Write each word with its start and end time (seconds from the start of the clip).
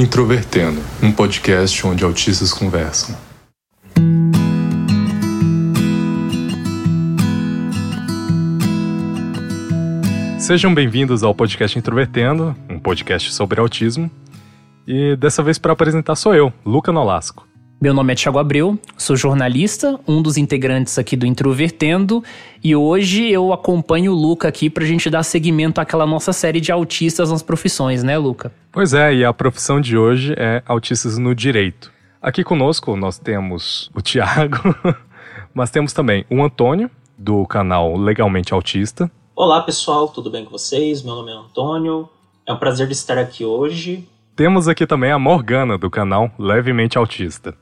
Introvertendo, 0.00 0.80
um 1.02 1.12
podcast 1.12 1.86
onde 1.86 2.02
autistas 2.02 2.54
conversam. 2.54 3.14
Sejam 10.38 10.72
bem-vindos 10.72 11.22
ao 11.22 11.34
podcast 11.34 11.78
Introvertendo, 11.78 12.56
um 12.66 12.78
podcast 12.78 13.30
sobre 13.30 13.60
autismo. 13.60 14.10
E 14.86 15.16
dessa 15.16 15.42
vez 15.42 15.58
para 15.58 15.74
apresentar 15.74 16.16
sou 16.16 16.34
eu, 16.34 16.50
Luca 16.64 16.90
Nolasco. 16.90 17.49
Meu 17.82 17.94
nome 17.94 18.12
é 18.12 18.14
Thiago 18.14 18.38
Abreu, 18.38 18.78
sou 18.94 19.16
jornalista, 19.16 19.98
um 20.06 20.20
dos 20.20 20.36
integrantes 20.36 20.98
aqui 20.98 21.16
do 21.16 21.24
Introvertendo, 21.24 22.22
e 22.62 22.76
hoje 22.76 23.30
eu 23.30 23.54
acompanho 23.54 24.12
o 24.12 24.14
Luca 24.14 24.48
aqui 24.48 24.68
pra 24.68 24.84
gente 24.84 25.08
dar 25.08 25.22
seguimento 25.22 25.80
àquela 25.80 26.06
nossa 26.06 26.30
série 26.30 26.60
de 26.60 26.70
autistas 26.70 27.30
nas 27.30 27.42
profissões, 27.42 28.02
né, 28.02 28.18
Luca? 28.18 28.52
Pois 28.70 28.92
é, 28.92 29.14
e 29.14 29.24
a 29.24 29.32
profissão 29.32 29.80
de 29.80 29.96
hoje 29.96 30.34
é 30.36 30.62
autistas 30.66 31.16
no 31.16 31.34
direito. 31.34 31.90
Aqui 32.20 32.44
conosco 32.44 32.94
nós 32.96 33.18
temos 33.18 33.90
o 33.94 34.02
Thiago, 34.02 34.58
mas 35.54 35.70
temos 35.70 35.94
também 35.94 36.26
o 36.28 36.44
Antônio, 36.44 36.90
do 37.16 37.46
canal 37.46 37.96
Legalmente 37.96 38.52
Autista. 38.52 39.10
Olá 39.34 39.62
pessoal, 39.62 40.06
tudo 40.08 40.30
bem 40.30 40.44
com 40.44 40.50
vocês? 40.50 41.02
Meu 41.02 41.14
nome 41.14 41.32
é 41.32 41.34
Antônio, 41.34 42.10
é 42.44 42.52
um 42.52 42.58
prazer 42.58 42.86
de 42.88 42.92
estar 42.92 43.16
aqui 43.16 43.42
hoje. 43.42 44.06
Temos 44.36 44.68
aqui 44.68 44.86
também 44.86 45.10
a 45.10 45.18
Morgana, 45.18 45.78
do 45.78 45.90
canal 45.90 46.30
Levemente 46.38 46.98
Autista. 46.98 47.54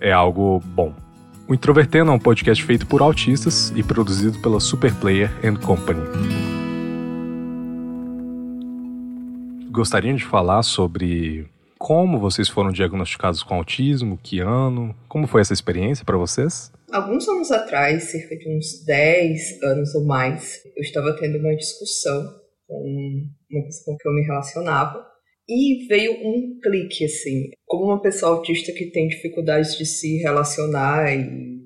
é 0.00 0.12
algo 0.12 0.60
bom. 0.64 0.94
O 1.48 1.54
Introvertendo 1.54 2.10
é 2.10 2.14
um 2.14 2.18
podcast 2.18 2.62
feito 2.64 2.86
por 2.86 3.00
autistas 3.00 3.72
e 3.76 3.82
produzido 3.82 4.38
pela 4.40 4.58
Superplayer 4.58 5.30
and 5.44 5.56
Company. 5.56 6.00
Gostariam 9.70 10.16
de 10.16 10.24
falar 10.24 10.62
sobre 10.62 11.48
como 11.78 12.18
vocês 12.18 12.48
foram 12.48 12.72
diagnosticados 12.72 13.42
com 13.42 13.54
autismo, 13.54 14.18
que 14.20 14.40
ano, 14.40 14.94
como 15.08 15.26
foi 15.26 15.40
essa 15.40 15.52
experiência 15.52 16.04
para 16.04 16.16
vocês? 16.16 16.72
Alguns 16.90 17.28
anos 17.28 17.50
atrás, 17.50 18.04
cerca 18.04 18.36
de 18.36 18.48
uns 18.48 18.84
10 18.84 19.62
anos 19.62 19.94
ou 19.94 20.04
mais, 20.04 20.62
eu 20.76 20.82
estava 20.82 21.16
tendo 21.18 21.38
uma 21.38 21.54
discussão 21.56 22.24
com 22.66 23.28
uma 23.50 23.64
pessoa 23.64 23.84
com 23.86 23.96
que 23.96 24.08
eu 24.08 24.12
me 24.12 24.22
relacionava 24.22 25.04
e 25.48 25.86
veio 25.88 26.12
um 26.12 26.58
clique 26.60 27.04
assim. 27.04 27.50
Como 27.66 27.86
uma 27.86 28.00
pessoa 28.00 28.36
autista 28.36 28.72
que 28.72 28.86
tem 28.86 29.08
dificuldades 29.08 29.76
de 29.76 29.84
se 29.84 30.18
relacionar 30.18 31.12
e 31.12 31.56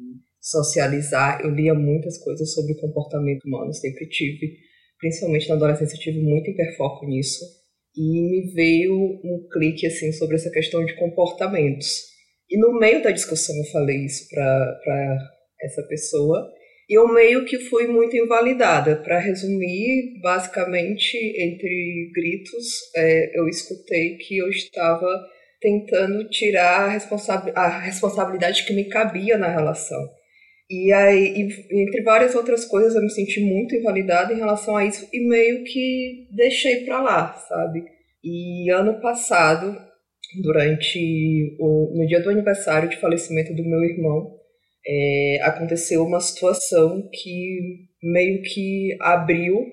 socializar, 0.41 1.41
eu 1.43 1.51
lia 1.51 1.75
muitas 1.75 2.17
coisas 2.19 2.53
sobre 2.55 2.75
comportamento 2.81 3.45
humano, 3.45 3.75
sempre 3.75 4.09
tive, 4.09 4.57
principalmente 4.99 5.49
na 5.49 5.55
adolescência, 5.55 5.99
tive 5.99 6.21
muito 6.21 6.51
hiperfoco 6.51 7.07
nisso. 7.07 7.45
E 7.95 8.01
me 8.01 8.53
veio 8.55 8.95
um 8.95 9.47
clique 9.53 9.87
assim 9.87 10.13
sobre 10.13 10.37
essa 10.37 10.51
questão 10.51 10.85
de 10.85 10.95
comportamentos. 10.95 12.10
E 12.51 12.59
no 12.59 12.79
meio 12.79 13.03
da 13.03 13.11
discussão 13.11 13.55
eu 13.57 13.71
falei 13.71 14.05
isso 14.05 14.29
para 14.29 15.19
essa 15.63 15.83
pessoa. 15.85 16.51
E 16.89 16.95
eu 16.95 17.07
meio 17.07 17.45
que 17.45 17.59
fui 17.59 17.87
muito 17.87 18.17
invalidada. 18.17 18.97
Para 18.97 19.21
resumir, 19.21 20.19
basicamente, 20.21 21.17
entre 21.41 22.11
gritos, 22.13 22.67
é, 22.97 23.39
eu 23.39 23.49
escutei 23.49 24.17
que 24.17 24.39
eu 24.39 24.49
estava 24.49 25.07
tentando 25.61 26.29
tirar 26.29 26.87
a, 26.87 26.89
responsa 26.89 27.35
a 27.55 27.69
responsabilidade 27.79 28.65
que 28.65 28.73
me 28.73 28.89
cabia 28.89 29.39
na 29.39 29.49
relação. 29.49 30.01
E 30.69 30.93
aí, 30.93 31.49
entre 31.71 32.03
várias 32.03 32.35
outras 32.35 32.65
coisas, 32.65 32.95
eu 32.95 33.03
me 33.03 33.11
senti 33.11 33.41
muito 33.41 33.75
invalidada 33.75 34.33
em 34.33 34.39
relação 34.39 34.77
a 34.77 34.85
isso 34.85 35.09
e 35.13 35.21
meio 35.29 35.65
que 35.65 36.29
deixei 36.31 36.85
para 36.85 37.01
lá, 37.01 37.35
sabe? 37.35 37.85
E 38.23 38.71
ano 38.71 39.01
passado, 39.01 39.77
durante 40.43 41.57
o 41.59 41.93
no 41.97 42.07
dia 42.07 42.21
do 42.21 42.31
aniversário 42.31 42.89
de 42.89 43.01
falecimento 43.01 43.55
do 43.55 43.65
meu 43.65 43.83
irmão, 43.83 44.37
é, 44.87 45.41
aconteceu 45.43 46.05
uma 46.05 46.21
situação 46.21 47.09
que 47.13 47.89
meio 48.03 48.43
que 48.43 48.97
abriu 49.01 49.67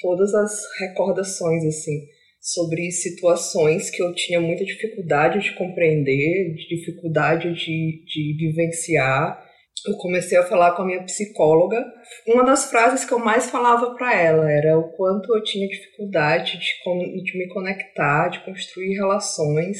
todas 0.00 0.34
as 0.34 0.60
recordações 0.80 1.64
assim 1.64 2.00
sobre 2.42 2.90
situações 2.90 3.88
que 3.88 4.02
eu 4.02 4.12
tinha 4.12 4.40
muita 4.40 4.64
dificuldade 4.64 5.38
de 5.38 5.54
compreender, 5.54 6.54
de 6.54 6.76
dificuldade 6.76 7.54
de, 7.54 8.04
de 8.04 8.36
vivenciar. 8.36 9.40
Eu 9.86 9.96
comecei 9.96 10.38
a 10.38 10.46
falar 10.46 10.72
com 10.72 10.82
a 10.82 10.86
minha 10.86 11.02
psicóloga. 11.02 11.84
Uma 12.26 12.44
das 12.44 12.70
frases 12.70 13.04
que 13.04 13.12
eu 13.12 13.18
mais 13.18 13.50
falava 13.50 13.94
para 13.94 14.14
ela 14.14 14.50
era 14.50 14.78
o 14.78 14.92
quanto 14.92 15.34
eu 15.34 15.42
tinha 15.42 15.68
dificuldade 15.68 16.58
de, 16.58 17.22
de 17.22 17.38
me 17.38 17.48
conectar, 17.48 18.28
de 18.28 18.44
construir 18.44 18.94
relações 18.94 19.78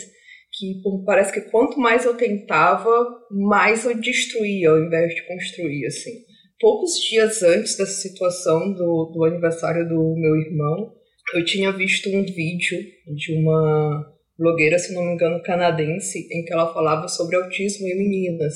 que 0.52 0.82
parece 1.06 1.32
que 1.32 1.50
quanto 1.50 1.78
mais 1.78 2.04
eu 2.04 2.14
tentava, 2.14 2.90
mais 3.30 3.84
eu 3.84 3.98
destruía 3.98 4.70
ao 4.70 4.78
invés 4.78 5.14
de 5.14 5.26
construir, 5.26 5.86
assim. 5.86 6.10
Poucos 6.60 6.94
dias 7.08 7.42
antes 7.42 7.76
dessa 7.76 8.00
situação 8.00 8.72
do, 8.72 9.10
do 9.14 9.24
aniversário 9.24 9.88
do 9.88 10.14
meu 10.16 10.36
irmão, 10.36 10.92
eu 11.34 11.44
tinha 11.44 11.72
visto 11.72 12.08
um 12.10 12.22
vídeo 12.22 12.78
de 13.16 13.34
uma 13.34 14.06
blogueira, 14.38 14.78
se 14.78 14.92
não 14.92 15.04
me 15.04 15.14
engano, 15.14 15.42
canadense, 15.42 16.28
em 16.30 16.44
que 16.44 16.52
ela 16.52 16.72
falava 16.72 17.08
sobre 17.08 17.36
autismo 17.36 17.86
em 17.86 17.96
meninas. 17.96 18.54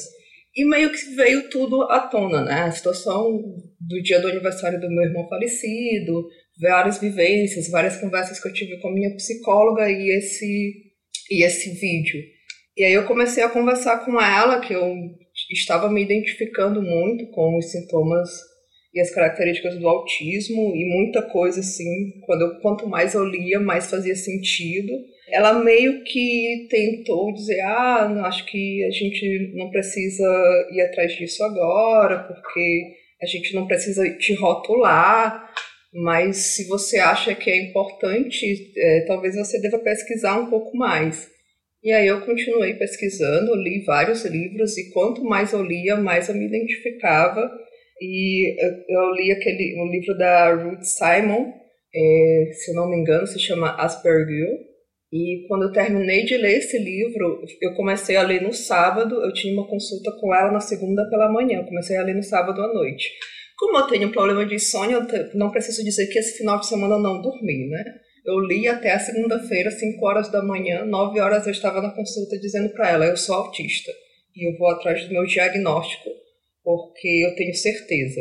E 0.56 0.64
meio 0.64 0.90
que 0.90 1.14
veio 1.14 1.50
tudo 1.50 1.82
à 1.82 2.00
tona, 2.00 2.42
né? 2.42 2.62
A 2.62 2.72
situação 2.72 3.30
do 3.78 4.02
dia 4.02 4.20
do 4.20 4.28
aniversário 4.28 4.80
do 4.80 4.88
meu 4.88 5.04
irmão 5.04 5.28
falecido, 5.28 6.26
várias 6.60 6.98
vivências, 6.98 7.68
várias 7.68 7.98
conversas 7.98 8.40
que 8.40 8.48
eu 8.48 8.52
tive 8.52 8.80
com 8.80 8.88
a 8.88 8.92
minha 8.92 9.14
psicóloga 9.14 9.90
e 9.90 10.08
esse 10.08 10.86
e 11.30 11.44
esse 11.44 11.70
vídeo. 11.70 12.22
E 12.76 12.84
aí 12.84 12.92
eu 12.92 13.06
comecei 13.06 13.42
a 13.42 13.48
conversar 13.48 14.04
com 14.04 14.20
ela, 14.20 14.60
que 14.60 14.72
eu 14.72 14.94
estava 15.50 15.90
me 15.90 16.02
identificando 16.02 16.82
muito 16.82 17.26
com 17.30 17.58
os 17.58 17.70
sintomas 17.70 18.28
e 18.94 19.00
as 19.00 19.10
características 19.10 19.78
do 19.78 19.88
autismo 19.88 20.74
e 20.74 20.84
muita 20.84 21.22
coisa 21.22 21.60
assim, 21.60 22.20
quando 22.24 22.42
eu, 22.42 22.60
quanto 22.60 22.88
mais 22.88 23.14
eu 23.14 23.24
lia, 23.24 23.60
mais 23.60 23.90
fazia 23.90 24.14
sentido. 24.14 24.92
Ela 25.28 25.54
meio 25.54 26.04
que 26.04 26.66
tentou 26.70 27.32
dizer: 27.32 27.60
"Ah, 27.60 28.26
acho 28.26 28.46
que 28.46 28.84
a 28.84 28.90
gente 28.90 29.52
não 29.54 29.70
precisa 29.70 30.24
ir 30.72 30.80
atrás 30.82 31.12
disso 31.16 31.42
agora, 31.42 32.20
porque 32.24 32.94
a 33.20 33.26
gente 33.26 33.54
não 33.54 33.66
precisa 33.66 34.08
te 34.18 34.34
rotular, 34.34 35.50
mas 35.92 36.36
se 36.54 36.68
você 36.68 36.98
acha 36.98 37.34
que 37.34 37.50
é 37.50 37.56
importante, 37.68 38.72
é, 38.76 39.00
talvez 39.06 39.34
você 39.36 39.60
deva 39.60 39.78
pesquisar 39.78 40.38
um 40.38 40.50
pouco 40.50 40.76
mais. 40.76 41.28
E 41.82 41.92
aí 41.92 42.06
eu 42.06 42.20
continuei 42.22 42.74
pesquisando, 42.74 43.54
li 43.54 43.84
vários 43.84 44.24
livros 44.24 44.76
e 44.76 44.90
quanto 44.92 45.24
mais 45.24 45.52
eu 45.52 45.62
lia, 45.62 45.96
mais 45.96 46.28
eu 46.28 46.34
me 46.34 46.46
identificava. 46.46 47.48
E 48.00 48.56
eu 48.88 49.14
li 49.14 49.32
aquele 49.32 49.80
um 49.80 49.90
livro 49.90 50.16
da 50.18 50.52
Ruth 50.52 50.82
Simon, 50.82 51.52
é, 51.94 52.50
se 52.52 52.70
eu 52.70 52.74
não 52.74 52.90
me 52.90 52.96
engano, 52.96 53.26
se 53.26 53.38
chama 53.38 53.74
Asperger. 53.76 54.75
E 55.16 55.46
quando 55.48 55.62
eu 55.62 55.72
terminei 55.72 56.26
de 56.26 56.36
ler 56.36 56.58
esse 56.58 56.78
livro, 56.78 57.42
eu 57.62 57.72
comecei 57.74 58.16
a 58.16 58.22
ler 58.22 58.42
no 58.42 58.52
sábado. 58.52 59.14
Eu 59.24 59.32
tinha 59.32 59.54
uma 59.54 59.66
consulta 59.66 60.12
com 60.20 60.34
ela 60.34 60.52
na 60.52 60.60
segunda 60.60 61.08
pela 61.08 61.32
manhã. 61.32 61.64
Comecei 61.64 61.96
a 61.96 62.02
ler 62.02 62.14
no 62.14 62.22
sábado 62.22 62.60
à 62.60 62.74
noite. 62.74 63.10
Como 63.56 63.78
eu 63.78 63.86
tenho 63.86 64.08
um 64.08 64.12
problema 64.12 64.44
de 64.44 64.56
insônia, 64.56 64.96
eu 64.96 65.30
não 65.34 65.50
preciso 65.50 65.82
dizer 65.82 66.08
que 66.08 66.18
esse 66.18 66.36
final 66.36 66.60
de 66.60 66.66
semana 66.66 66.96
eu 66.96 67.00
não 67.00 67.22
dormi, 67.22 67.66
né? 67.68 67.82
Eu 68.26 68.40
li 68.40 68.68
até 68.68 68.92
a 68.92 68.98
segunda-feira, 68.98 69.70
5 69.70 70.04
horas 70.04 70.30
da 70.30 70.42
manhã, 70.42 70.84
9 70.84 71.18
horas 71.18 71.46
eu 71.46 71.52
estava 71.52 71.80
na 71.80 71.94
consulta 71.94 72.38
dizendo 72.38 72.68
para 72.74 72.90
ela: 72.90 73.06
eu 73.06 73.16
sou 73.16 73.36
autista 73.36 73.90
e 74.34 74.46
eu 74.46 74.58
vou 74.58 74.68
atrás 74.68 75.06
do 75.06 75.12
meu 75.14 75.24
diagnóstico 75.24 76.10
porque 76.62 77.24
eu 77.24 77.34
tenho 77.36 77.54
certeza. 77.54 78.20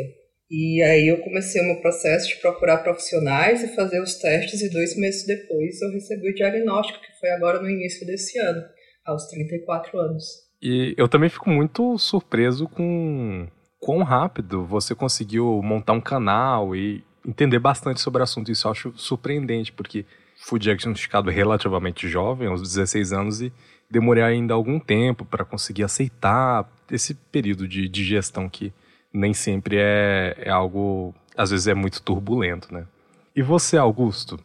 E 0.50 0.80
aí 0.82 1.08
eu 1.08 1.18
comecei 1.18 1.60
o 1.60 1.64
meu 1.64 1.80
processo 1.80 2.28
de 2.28 2.36
procurar 2.36 2.78
profissionais 2.78 3.64
e 3.64 3.74
fazer 3.74 4.00
os 4.00 4.14
testes 4.14 4.62
e 4.62 4.70
dois 4.70 4.96
meses 4.96 5.26
depois 5.26 5.80
eu 5.82 5.90
recebi 5.90 6.30
o 6.30 6.34
diagnóstico, 6.34 7.00
que 7.00 7.18
foi 7.18 7.30
agora 7.30 7.60
no 7.60 7.68
início 7.68 8.06
desse 8.06 8.38
ano, 8.38 8.62
aos 9.04 9.26
34 9.26 9.98
anos. 9.98 10.24
E 10.62 10.94
eu 10.96 11.08
também 11.08 11.28
fico 11.28 11.50
muito 11.50 11.98
surpreso 11.98 12.68
com 12.68 13.48
quão 13.80 14.02
rápido 14.02 14.64
você 14.64 14.94
conseguiu 14.94 15.60
montar 15.62 15.92
um 15.92 16.00
canal 16.00 16.74
e 16.76 17.04
entender 17.26 17.58
bastante 17.58 18.00
sobre 18.00 18.20
o 18.20 18.24
assunto. 18.24 18.50
Isso 18.50 18.68
eu 18.68 18.72
acho 18.72 18.92
surpreendente, 18.96 19.72
porque 19.72 20.06
fui 20.38 20.60
diagnosticado 20.60 21.28
relativamente 21.28 22.08
jovem, 22.08 22.48
aos 22.48 22.62
16 22.62 23.12
anos, 23.12 23.42
e 23.42 23.52
demorei 23.90 24.22
ainda 24.22 24.54
algum 24.54 24.78
tempo 24.78 25.24
para 25.24 25.44
conseguir 25.44 25.82
aceitar 25.82 26.70
esse 26.90 27.14
período 27.14 27.66
de 27.66 27.88
digestão 27.88 28.48
que 28.48 28.72
nem 29.12 29.34
sempre 29.34 29.76
é, 29.78 30.36
é 30.38 30.50
algo, 30.50 31.14
às 31.36 31.50
vezes 31.50 31.66
é 31.66 31.74
muito 31.74 32.02
turbulento, 32.02 32.72
né? 32.72 32.86
E 33.34 33.42
você, 33.42 33.76
Augusto? 33.76 34.38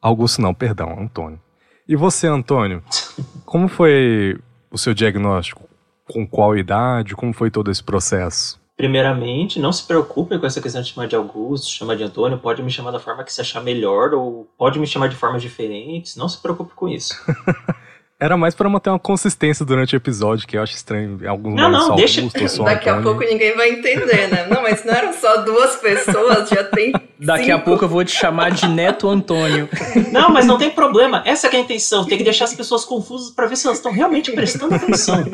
Augusto 0.00 0.42
não, 0.42 0.52
perdão, 0.52 0.98
Antônio. 0.98 1.40
E 1.88 1.96
você, 1.96 2.26
Antônio? 2.26 2.82
Como 3.44 3.68
foi 3.68 4.38
o 4.70 4.78
seu 4.78 4.94
diagnóstico? 4.94 5.68
Com 6.10 6.26
qual 6.26 6.56
idade? 6.56 7.14
Como 7.14 7.32
foi 7.32 7.50
todo 7.50 7.70
esse 7.70 7.82
processo? 7.82 8.60
Primeiramente, 8.76 9.60
não 9.60 9.72
se 9.72 9.86
preocupe 9.86 10.38
com 10.38 10.46
essa 10.46 10.60
questão 10.60 10.82
de 10.82 10.88
chamar 10.88 11.06
de 11.06 11.14
Augusto, 11.14 11.70
chamar 11.70 11.94
de 11.94 12.02
Antônio, 12.02 12.38
pode 12.38 12.62
me 12.62 12.70
chamar 12.70 12.90
da 12.90 12.98
forma 12.98 13.22
que 13.22 13.32
você 13.32 13.42
achar 13.42 13.62
melhor, 13.62 14.14
ou 14.14 14.50
pode 14.58 14.78
me 14.78 14.86
chamar 14.86 15.08
de 15.08 15.14
formas 15.14 15.42
diferentes, 15.42 16.16
não 16.16 16.28
se 16.28 16.40
preocupe 16.40 16.74
com 16.74 16.88
isso. 16.88 17.14
Era 18.22 18.36
mais 18.36 18.54
para 18.54 18.68
manter 18.68 18.88
uma 18.88 19.00
consistência 19.00 19.66
durante 19.66 19.96
o 19.96 19.98
episódio, 19.98 20.46
que 20.46 20.56
eu 20.56 20.62
acho 20.62 20.76
estranho. 20.76 21.18
Em 21.20 21.26
alguns 21.26 21.56
não, 21.56 21.68
não, 21.68 21.96
deixa... 21.96 22.20
Augusto, 22.20 22.62
Daqui 22.62 22.88
Antônio. 22.88 23.00
a 23.00 23.02
pouco 23.02 23.24
ninguém 23.28 23.56
vai 23.56 23.70
entender, 23.70 24.28
né? 24.28 24.46
Não, 24.48 24.62
mas 24.62 24.84
não 24.84 24.94
eram 24.94 25.12
só 25.12 25.38
duas 25.38 25.74
pessoas, 25.74 26.48
já 26.48 26.62
tem. 26.62 26.92
Daqui 27.18 27.46
cinco. 27.46 27.56
a 27.56 27.58
pouco 27.58 27.84
eu 27.84 27.88
vou 27.88 28.04
te 28.04 28.12
chamar 28.12 28.52
de 28.52 28.68
Neto 28.68 29.08
Antônio. 29.08 29.68
Não, 30.12 30.30
mas 30.30 30.46
não 30.46 30.56
tem 30.56 30.70
problema. 30.70 31.20
Essa 31.26 31.48
é 31.48 31.56
a 31.56 31.58
intenção. 31.58 32.04
Tem 32.04 32.16
que 32.16 32.22
deixar 32.22 32.44
as 32.44 32.54
pessoas 32.54 32.84
confusas 32.84 33.32
para 33.34 33.46
ver 33.48 33.56
se 33.56 33.66
elas 33.66 33.78
estão 33.78 33.90
realmente 33.90 34.30
prestando 34.30 34.76
atenção. 34.76 35.24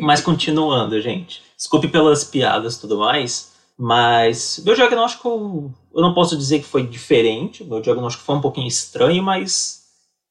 Mas 0.00 0.20
continuando, 0.20 1.00
gente. 1.00 1.40
Desculpe 1.56 1.86
pelas 1.86 2.24
piadas 2.24 2.74
e 2.74 2.80
tudo 2.80 2.98
mais. 2.98 3.52
Mas 3.78 4.60
meu 4.66 4.74
diagnóstico, 4.74 5.72
eu 5.94 6.02
não 6.02 6.14
posso 6.14 6.36
dizer 6.36 6.58
que 6.58 6.66
foi 6.66 6.84
diferente. 6.84 7.62
Meu 7.62 7.80
diagnóstico 7.80 8.24
foi 8.24 8.34
um 8.34 8.40
pouquinho 8.40 8.66
estranho, 8.66 9.22
mas 9.22 9.75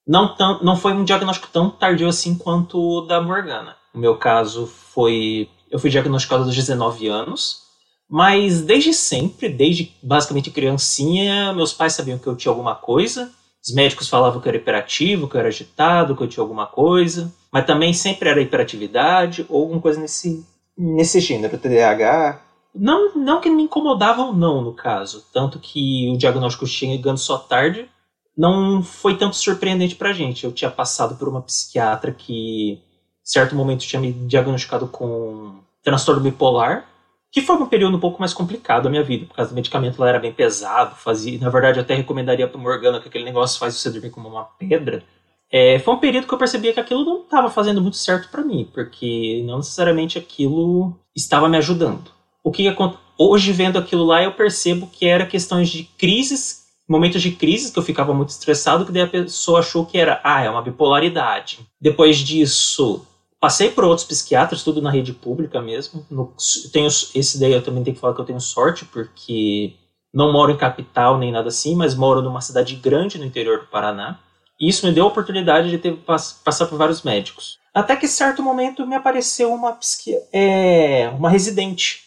não, 0.08 0.36
tão, 0.36 0.64
não 0.64 0.76
foi 0.78 0.94
um 0.94 1.04
diagnóstico 1.04 1.50
tão 1.52 1.70
tardio 1.70 2.08
assim 2.08 2.38
quanto 2.38 2.80
o 2.80 3.02
da 3.02 3.22
Morgana. 3.22 3.76
O 3.94 3.98
meu 3.98 4.18
caso 4.18 4.68
foi. 4.68 5.50
Eu 5.72 5.80
fui 5.80 5.90
diagnosticado 5.90 6.44
aos 6.44 6.56
19 6.56 7.08
anos, 7.08 7.64
mas 8.10 8.62
desde 8.62 8.94
sempre, 8.94 9.50
desde 9.50 9.92
basicamente 10.02 10.52
criancinha, 10.52 11.54
meus 11.54 11.74
pais 11.74 11.94
sabiam 11.94 12.20
que 12.20 12.28
eu 12.28 12.36
tinha 12.36 12.52
alguma 12.52 12.76
coisa. 12.76 13.32
Os 13.66 13.74
médicos 13.74 14.08
falavam 14.08 14.40
que 14.40 14.48
eu 14.48 14.52
era 14.52 14.58
hiperativo, 14.58 15.28
que 15.28 15.36
eu 15.36 15.40
era 15.40 15.50
agitado, 15.50 16.16
que 16.16 16.22
eu 16.22 16.28
tinha 16.28 16.44
alguma 16.44 16.68
coisa, 16.68 17.34
mas 17.52 17.66
também 17.66 17.94
sempre 17.94 18.30
era 18.30 18.42
hiperatividade 18.42 19.44
ou 19.50 19.64
alguma 19.64 19.82
coisa 19.82 20.00
nesse, 20.00 20.46
nesse 20.78 21.20
gênero, 21.20 21.58
TDAH. 21.58 22.42
Não, 22.76 23.16
não 23.16 23.42
que 23.42 23.50
me 23.50 23.64
incomodavam, 23.64 24.34
não, 24.34 24.62
no 24.62 24.74
caso. 24.74 25.26
Tanto 25.34 25.58
que 25.58 26.12
o 26.14 26.18
diagnóstico 26.18 26.68
chegando 26.68 27.18
só 27.18 27.38
tarde, 27.38 27.90
não 28.38 28.82
foi 28.84 29.18
tanto 29.18 29.36
surpreendente 29.36 29.96
pra 29.96 30.14
gente. 30.14 30.44
Eu 30.44 30.52
tinha 30.52 30.70
passado 30.70 31.16
por 31.16 31.28
uma 31.28 31.42
psiquiatra 31.42 32.12
que, 32.12 32.74
em 32.74 32.80
certo 33.24 33.56
momento, 33.56 33.86
tinha 33.86 34.02
me 34.02 34.12
diagnosticado 34.12 34.88
com 34.88 35.60
transtorno 35.84 36.22
bipolar, 36.22 36.88
que 37.32 37.42
foi 37.42 37.56
um 37.58 37.66
período 37.66 37.98
um 37.98 38.00
pouco 38.00 38.20
mais 38.20 38.34
complicado 38.34 38.84
da 38.84 38.90
minha 38.90 39.04
vida, 39.04 39.26
por 39.26 39.36
causa 39.36 39.52
do 39.52 39.56
medicamento 39.56 40.00
lá 40.00 40.10
era 40.10 40.20
bem 40.20 40.32
pesado, 40.34 40.96
fazia, 40.96 41.38
na 41.38 41.50
verdade 41.50 41.78
eu 41.78 41.84
até 41.84 41.94
recomendaria 41.94 42.48
para 42.48 42.60
Morgana 42.60 43.00
que 43.00 43.10
aquele 43.10 43.26
negócio 43.26 43.60
faz 43.60 43.76
você 43.76 43.90
dormir 43.90 44.10
como 44.10 44.30
uma 44.30 44.46
pedra. 44.46 45.04
É, 45.52 45.78
foi 45.80 45.94
um 45.94 46.00
período 46.00 46.28
que 46.28 46.34
eu 46.34 46.38
percebia 46.38 46.74
que 46.74 46.80
aquilo 46.80 47.04
não 47.04 47.22
estava 47.22 47.50
fazendo 47.50 47.82
muito 47.82 47.98
certo 47.98 48.30
para 48.30 48.42
mim, 48.42 48.70
porque 48.74 49.44
não 49.46 49.58
necessariamente 49.58 50.18
aquilo 50.18 50.98
estava 51.16 51.48
me 51.48 51.58
ajudando. 51.58 52.10
O 52.44 52.52
que 52.52 52.74
hoje 53.18 53.52
vendo 53.52 53.78
aquilo 53.78 54.06
lá 54.06 54.24
eu 54.24 54.32
percebo 54.32 54.88
que 54.88 55.06
era 55.06 55.26
questões 55.26 55.70
de 55.70 55.84
crises 55.84 56.65
momentos 56.88 57.22
de 57.22 57.32
crise 57.32 57.72
que 57.72 57.80
eu 57.80 57.84
ficava 57.84 58.14
muito 58.14 58.30
estressado, 58.30 58.86
que 58.86 58.92
daí 58.92 59.04
a 59.04 59.08
pessoa 59.08 59.60
achou 59.60 59.86
que 59.86 59.98
era, 59.98 60.22
ah, 60.24 60.44
é 60.44 60.50
uma 60.50 60.62
bipolaridade. 60.62 61.60
Depois 61.82 62.18
disso, 62.18 63.06
passei 63.40 63.70
por 63.70 63.84
outros 63.84 64.08
psiquiatras, 64.08 64.64
tudo 64.64 64.82
na 64.82 64.92
rede 64.92 65.14
pública 65.14 65.62
mesmo. 65.62 66.06
No, 66.10 66.34
tenho, 66.72 66.88
esse 66.88 67.40
daí 67.40 67.54
eu 67.54 67.64
também 67.64 67.84
tenho 67.84 67.96
que 67.96 68.02
falar 68.02 68.14
que 68.14 68.22
eu 68.22 68.26
tenho 68.26 68.40
sorte, 68.40 68.86
porque 68.86 69.74
não 70.14 70.32
moro 70.32 70.52
em 70.52 70.58
capital 70.58 71.18
nem 71.18 71.32
nada 71.32 71.50
assim, 71.50 71.76
mas 71.76 71.96
moro 71.96 72.22
numa 72.22 72.42
cidade 72.42 72.76
grande 72.76 73.18
no 73.18 73.26
interior 73.26 73.60
do 73.60 73.68
Paraná. 73.68 74.20
E 74.60 74.70
isso 74.70 74.86
me 74.86 74.94
deu 74.94 75.04
a 75.06 75.08
oportunidade 75.08 75.70
de 75.70 75.78
ter, 75.78 75.98
passar 75.98 76.68
por 76.68 76.78
vários 76.78 77.02
médicos. 77.02 77.58
Até 77.74 77.96
que, 77.98 78.08
certo 78.08 78.42
momento, 78.42 78.88
me 78.88 78.96
apareceu 78.96 79.54
uma, 79.54 79.74
psiqui... 79.74 80.16
é, 80.32 81.10
uma 81.18 81.30
residente. 81.30 82.06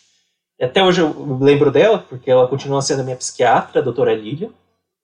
Até 0.59 0.83
hoje 0.83 1.03
eu 1.03 1.39
lembro 1.41 1.71
dela, 1.71 1.99
porque 1.99 2.31
ela 2.31 2.49
continua 2.49 2.81
sendo 2.81 3.05
minha 3.05 3.17
psiquiatra, 3.17 3.81
a 3.81 3.85
doutora 3.85 4.15
Lília 4.15 4.51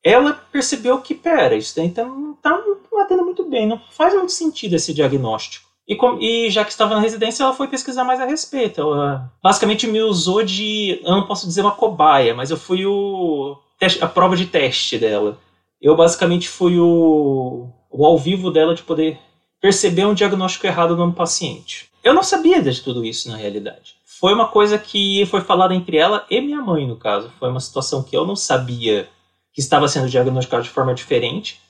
ela 0.05 0.35
percebeu 0.53 1.01
que, 1.01 1.15
pera, 1.15 1.57
isso 1.57 1.75
daí 1.75 1.89
tá, 1.89 2.05
não 2.05 2.35
tá 2.35 2.63
batendo 2.93 3.25
muito 3.25 3.43
bem, 3.49 3.67
não 3.67 3.81
faz 3.91 4.13
muito 4.13 4.33
sentido 4.33 4.75
esse 4.75 4.93
diagnóstico. 4.93 5.67
E, 5.89 5.97
com, 5.97 6.19
e, 6.21 6.51
já 6.51 6.65
que 6.65 6.71
estava 6.71 6.95
na 6.95 7.01
residência, 7.01 7.43
ela 7.43 7.55
foi 7.55 7.69
pesquisar 7.69 8.05
mais 8.05 8.21
a 8.21 8.25
respeito. 8.25 8.81
Ela 8.81 9.31
basicamente 9.43 9.87
me 9.87 10.01
usou 10.01 10.43
de, 10.43 11.01
eu 11.03 11.11
não 11.11 11.27
posso 11.27 11.47
dizer 11.47 11.63
uma 11.63 11.73
cobaia, 11.73 12.35
mas 12.35 12.51
eu 12.51 12.57
fui 12.57 12.85
o 12.87 13.57
a 14.01 14.07
prova 14.07 14.37
de 14.37 14.47
teste 14.47 14.99
dela. 14.99 15.39
Eu 15.81 15.95
basicamente 15.95 16.49
fui 16.49 16.79
o, 16.79 17.69
o 17.91 18.07
ao 18.07 18.17
vivo 18.17 18.51
dela 18.51 18.75
de 18.75 18.83
poder 18.83 19.19
perceber 19.61 20.07
um 20.07 20.15
diagnóstico 20.15 20.67
errado 20.67 20.97
num 20.97 21.13
paciente. 21.13 21.91
Eu 22.03 22.15
não 22.15 22.23
sabia 22.23 22.63
de 22.63 22.81
tudo 22.81 23.05
isso 23.05 23.29
na 23.29 23.37
realidade. 23.37 23.95
Foi 24.05 24.33
uma 24.33 24.49
coisa 24.49 24.79
que 24.79 25.27
foi 25.27 25.43
falada 25.43 25.75
entre 25.75 25.99
ela 25.99 26.25
e 26.31 26.41
minha 26.41 26.63
mãe, 26.63 26.87
no 26.87 26.97
caso. 26.97 27.31
Foi 27.39 27.51
uma 27.51 27.61
situação 27.61 28.03
que 28.03 28.17
eu 28.17 28.27
não 28.27 28.37
sabia 28.37 29.09
que 29.55 29.61
estava 29.61 29.87
sendo 29.87 30.09
diagnosticado 30.09 30.65
de 30.65 30.69
forma 30.69 30.93
diferente. 30.93 31.61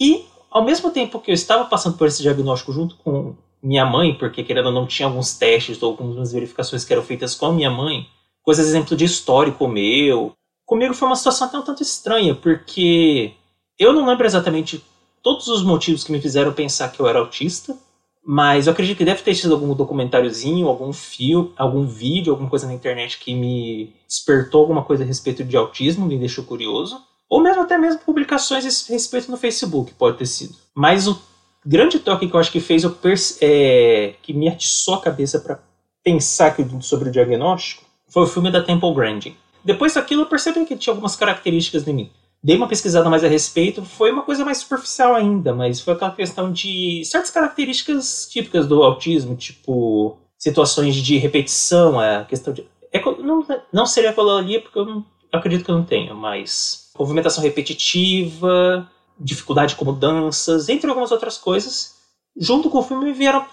E, 0.00 0.24
ao 0.50 0.64
mesmo 0.64 0.90
tempo 0.90 1.20
que 1.20 1.30
eu 1.30 1.34
estava 1.34 1.66
passando 1.66 1.98
por 1.98 2.08
esse 2.08 2.22
diagnóstico 2.22 2.72
junto 2.72 2.96
com 2.96 3.36
minha 3.62 3.84
mãe, 3.84 4.14
porque 4.14 4.42
querendo 4.42 4.66
ou 4.66 4.72
não 4.72 4.86
tinha 4.86 5.06
alguns 5.06 5.34
testes 5.36 5.82
ou 5.82 5.90
algumas 5.90 6.32
verificações 6.32 6.84
que 6.84 6.92
eram 6.92 7.02
feitas 7.02 7.34
com 7.34 7.46
a 7.46 7.52
minha 7.52 7.70
mãe, 7.70 8.08
coisas 8.42 8.66
exemplo 8.66 8.96
de 8.96 9.04
histórico 9.04 9.68
meu. 9.68 10.32
Comigo 10.64 10.94
foi 10.94 11.06
uma 11.06 11.16
situação 11.16 11.46
até 11.46 11.58
um 11.58 11.62
tanto 11.62 11.82
estranha, 11.82 12.34
porque 12.34 13.32
eu 13.78 13.92
não 13.92 14.06
lembro 14.06 14.26
exatamente 14.26 14.82
todos 15.22 15.48
os 15.48 15.62
motivos 15.62 16.04
que 16.04 16.12
me 16.12 16.20
fizeram 16.20 16.52
pensar 16.52 16.90
que 16.90 17.00
eu 17.00 17.06
era 17.06 17.18
autista, 17.18 17.76
mas 18.24 18.66
eu 18.66 18.72
acredito 18.72 18.98
que 18.98 19.04
deve 19.04 19.22
ter 19.22 19.34
sido 19.34 19.54
algum 19.54 19.74
documentáriozinho, 19.74 20.68
algum 20.68 20.92
filme, 20.92 21.52
algum 21.56 21.86
vídeo, 21.86 22.32
alguma 22.32 22.48
coisa 22.48 22.66
na 22.66 22.74
internet 22.74 23.18
que 23.18 23.34
me 23.34 23.92
despertou 24.06 24.62
alguma 24.62 24.82
coisa 24.82 25.02
a 25.02 25.06
respeito 25.06 25.44
de 25.44 25.56
autismo, 25.56 26.06
me 26.06 26.18
deixou 26.18 26.44
curioso. 26.44 27.02
Ou 27.28 27.42
mesmo 27.42 27.62
até 27.62 27.76
mesmo 27.76 28.00
publicações 28.00 28.64
a 28.64 28.92
respeito 28.92 29.30
no 29.30 29.36
Facebook, 29.36 29.92
pode 29.94 30.18
ter 30.18 30.26
sido. 30.26 30.54
Mas 30.74 31.06
o 31.06 31.20
grande 31.64 31.98
toque 31.98 32.26
que 32.28 32.34
eu 32.34 32.40
acho 32.40 32.50
que 32.50 32.60
fez 32.60 32.84
eu 32.84 32.96
é, 33.40 34.14
que 34.22 34.32
me 34.32 34.48
atiçou 34.48 34.94
a 34.94 35.00
cabeça 35.00 35.38
para 35.38 35.60
pensar 36.02 36.56
sobre 36.80 37.10
o 37.10 37.12
diagnóstico 37.12 37.84
foi 38.08 38.22
o 38.22 38.26
filme 38.26 38.50
da 38.50 38.62
Temple 38.62 38.94
Grandin. 38.94 39.36
Depois 39.62 39.94
daquilo 39.94 40.22
eu 40.22 40.26
percebi 40.26 40.64
que 40.64 40.76
tinha 40.76 40.92
algumas 40.92 41.16
características 41.16 41.86
em 41.86 41.92
mim. 41.92 42.10
Dei 42.42 42.56
uma 42.56 42.68
pesquisada 42.68 43.10
mais 43.10 43.24
a 43.24 43.28
respeito, 43.28 43.84
foi 43.84 44.12
uma 44.12 44.22
coisa 44.22 44.44
mais 44.44 44.58
superficial 44.58 45.14
ainda, 45.14 45.52
mas 45.52 45.80
foi 45.80 45.94
aquela 45.94 46.12
questão 46.12 46.52
de 46.52 47.02
certas 47.04 47.30
características 47.30 48.28
típicas 48.30 48.66
do 48.66 48.82
autismo, 48.82 49.34
tipo 49.36 50.16
situações 50.38 50.94
de 50.94 51.18
repetição, 51.18 51.98
a 51.98 52.24
questão 52.24 52.54
de. 52.54 52.64
É, 52.92 53.02
não, 53.22 53.44
não 53.72 53.84
seria 53.84 54.14
ali 54.16 54.60
porque 54.60 54.78
eu, 54.78 54.86
não, 54.86 55.04
acredito 55.32 55.64
que 55.64 55.70
eu 55.70 55.76
não 55.76 55.84
tenho, 55.84 56.14
mas 56.14 56.87
movimentação 56.98 57.42
repetitiva, 57.42 58.90
dificuldade 59.18 59.74
com 59.74 59.84
mudanças, 59.84 60.68
entre 60.68 60.88
algumas 60.88 61.12
outras 61.12 61.38
coisas, 61.38 61.96
junto 62.36 62.70
com 62.70 62.78
o 62.78 62.82
filme 62.82 63.06
me 63.06 63.12
vieram 63.12 63.44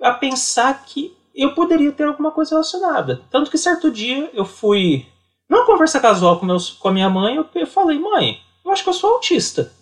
a 0.00 0.12
pensar 0.12 0.84
que 0.84 1.16
eu 1.34 1.54
poderia 1.54 1.92
ter 1.92 2.04
alguma 2.04 2.30
coisa 2.30 2.50
relacionada. 2.50 3.22
Tanto 3.30 3.50
que 3.50 3.58
certo 3.58 3.90
dia 3.90 4.30
eu 4.34 4.44
fui 4.44 5.06
numa 5.48 5.64
conversa 5.64 6.00
casual 6.00 6.38
com, 6.38 6.46
meus, 6.46 6.70
com 6.70 6.88
a 6.88 6.92
minha 6.92 7.08
mãe, 7.08 7.36
eu 7.36 7.66
falei, 7.66 7.98
mãe, 7.98 8.40
eu 8.64 8.70
acho 8.70 8.82
que 8.82 8.88
eu 8.88 8.94
sou 8.94 9.14
autista. 9.14 9.72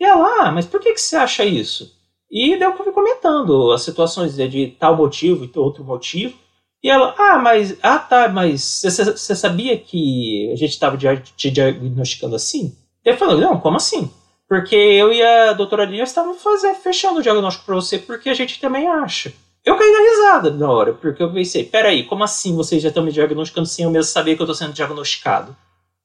E 0.00 0.04
ela, 0.04 0.46
ah, 0.46 0.52
mas 0.52 0.66
por 0.66 0.80
que, 0.80 0.92
que 0.92 1.00
você 1.00 1.16
acha 1.16 1.44
isso? 1.44 1.94
E 2.30 2.56
daí 2.58 2.68
eu 2.68 2.76
fui 2.76 2.90
comentando 2.90 3.70
as 3.70 3.82
situações 3.82 4.34
de, 4.34 4.48
de 4.48 4.66
tal 4.78 4.96
motivo 4.96 5.44
e 5.44 5.58
outro 5.58 5.84
motivo. 5.84 6.36
E 6.84 6.90
ela, 6.90 7.14
ah, 7.16 7.38
mas, 7.38 7.78
ah 7.82 7.98
tá, 7.98 8.28
mas 8.28 8.82
você 8.84 9.34
sabia 9.34 9.78
que 9.78 10.50
a 10.52 10.56
gente 10.56 10.72
estava 10.72 10.98
te 10.98 11.50
diagnosticando 11.50 12.36
assim? 12.36 12.76
Eu 13.02 13.16
falei, 13.16 13.38
não, 13.38 13.58
como 13.58 13.78
assim? 13.78 14.10
Porque 14.46 14.76
eu 14.76 15.10
e 15.10 15.22
a 15.22 15.54
doutora 15.54 15.86
Lia 15.86 16.02
estavam 16.02 16.34
fazendo, 16.34 16.74
fechando 16.74 17.20
o 17.20 17.22
diagnóstico 17.22 17.64
para 17.64 17.74
você 17.76 17.98
porque 17.98 18.28
a 18.28 18.34
gente 18.34 18.60
também 18.60 18.86
acha. 18.86 19.32
Eu 19.64 19.78
caí 19.78 19.90
na 19.90 20.10
risada 20.10 20.50
na 20.50 20.70
hora, 20.70 20.92
porque 20.92 21.22
eu 21.22 21.32
pensei, 21.32 21.64
peraí, 21.64 22.04
como 22.04 22.22
assim 22.22 22.54
vocês 22.54 22.82
já 22.82 22.90
estão 22.90 23.02
me 23.02 23.10
diagnosticando 23.10 23.66
sem 23.66 23.86
eu 23.86 23.90
mesmo 23.90 24.12
saber 24.12 24.36
que 24.36 24.42
eu 24.42 24.44
estou 24.44 24.54
sendo 24.54 24.74
diagnosticado? 24.74 25.56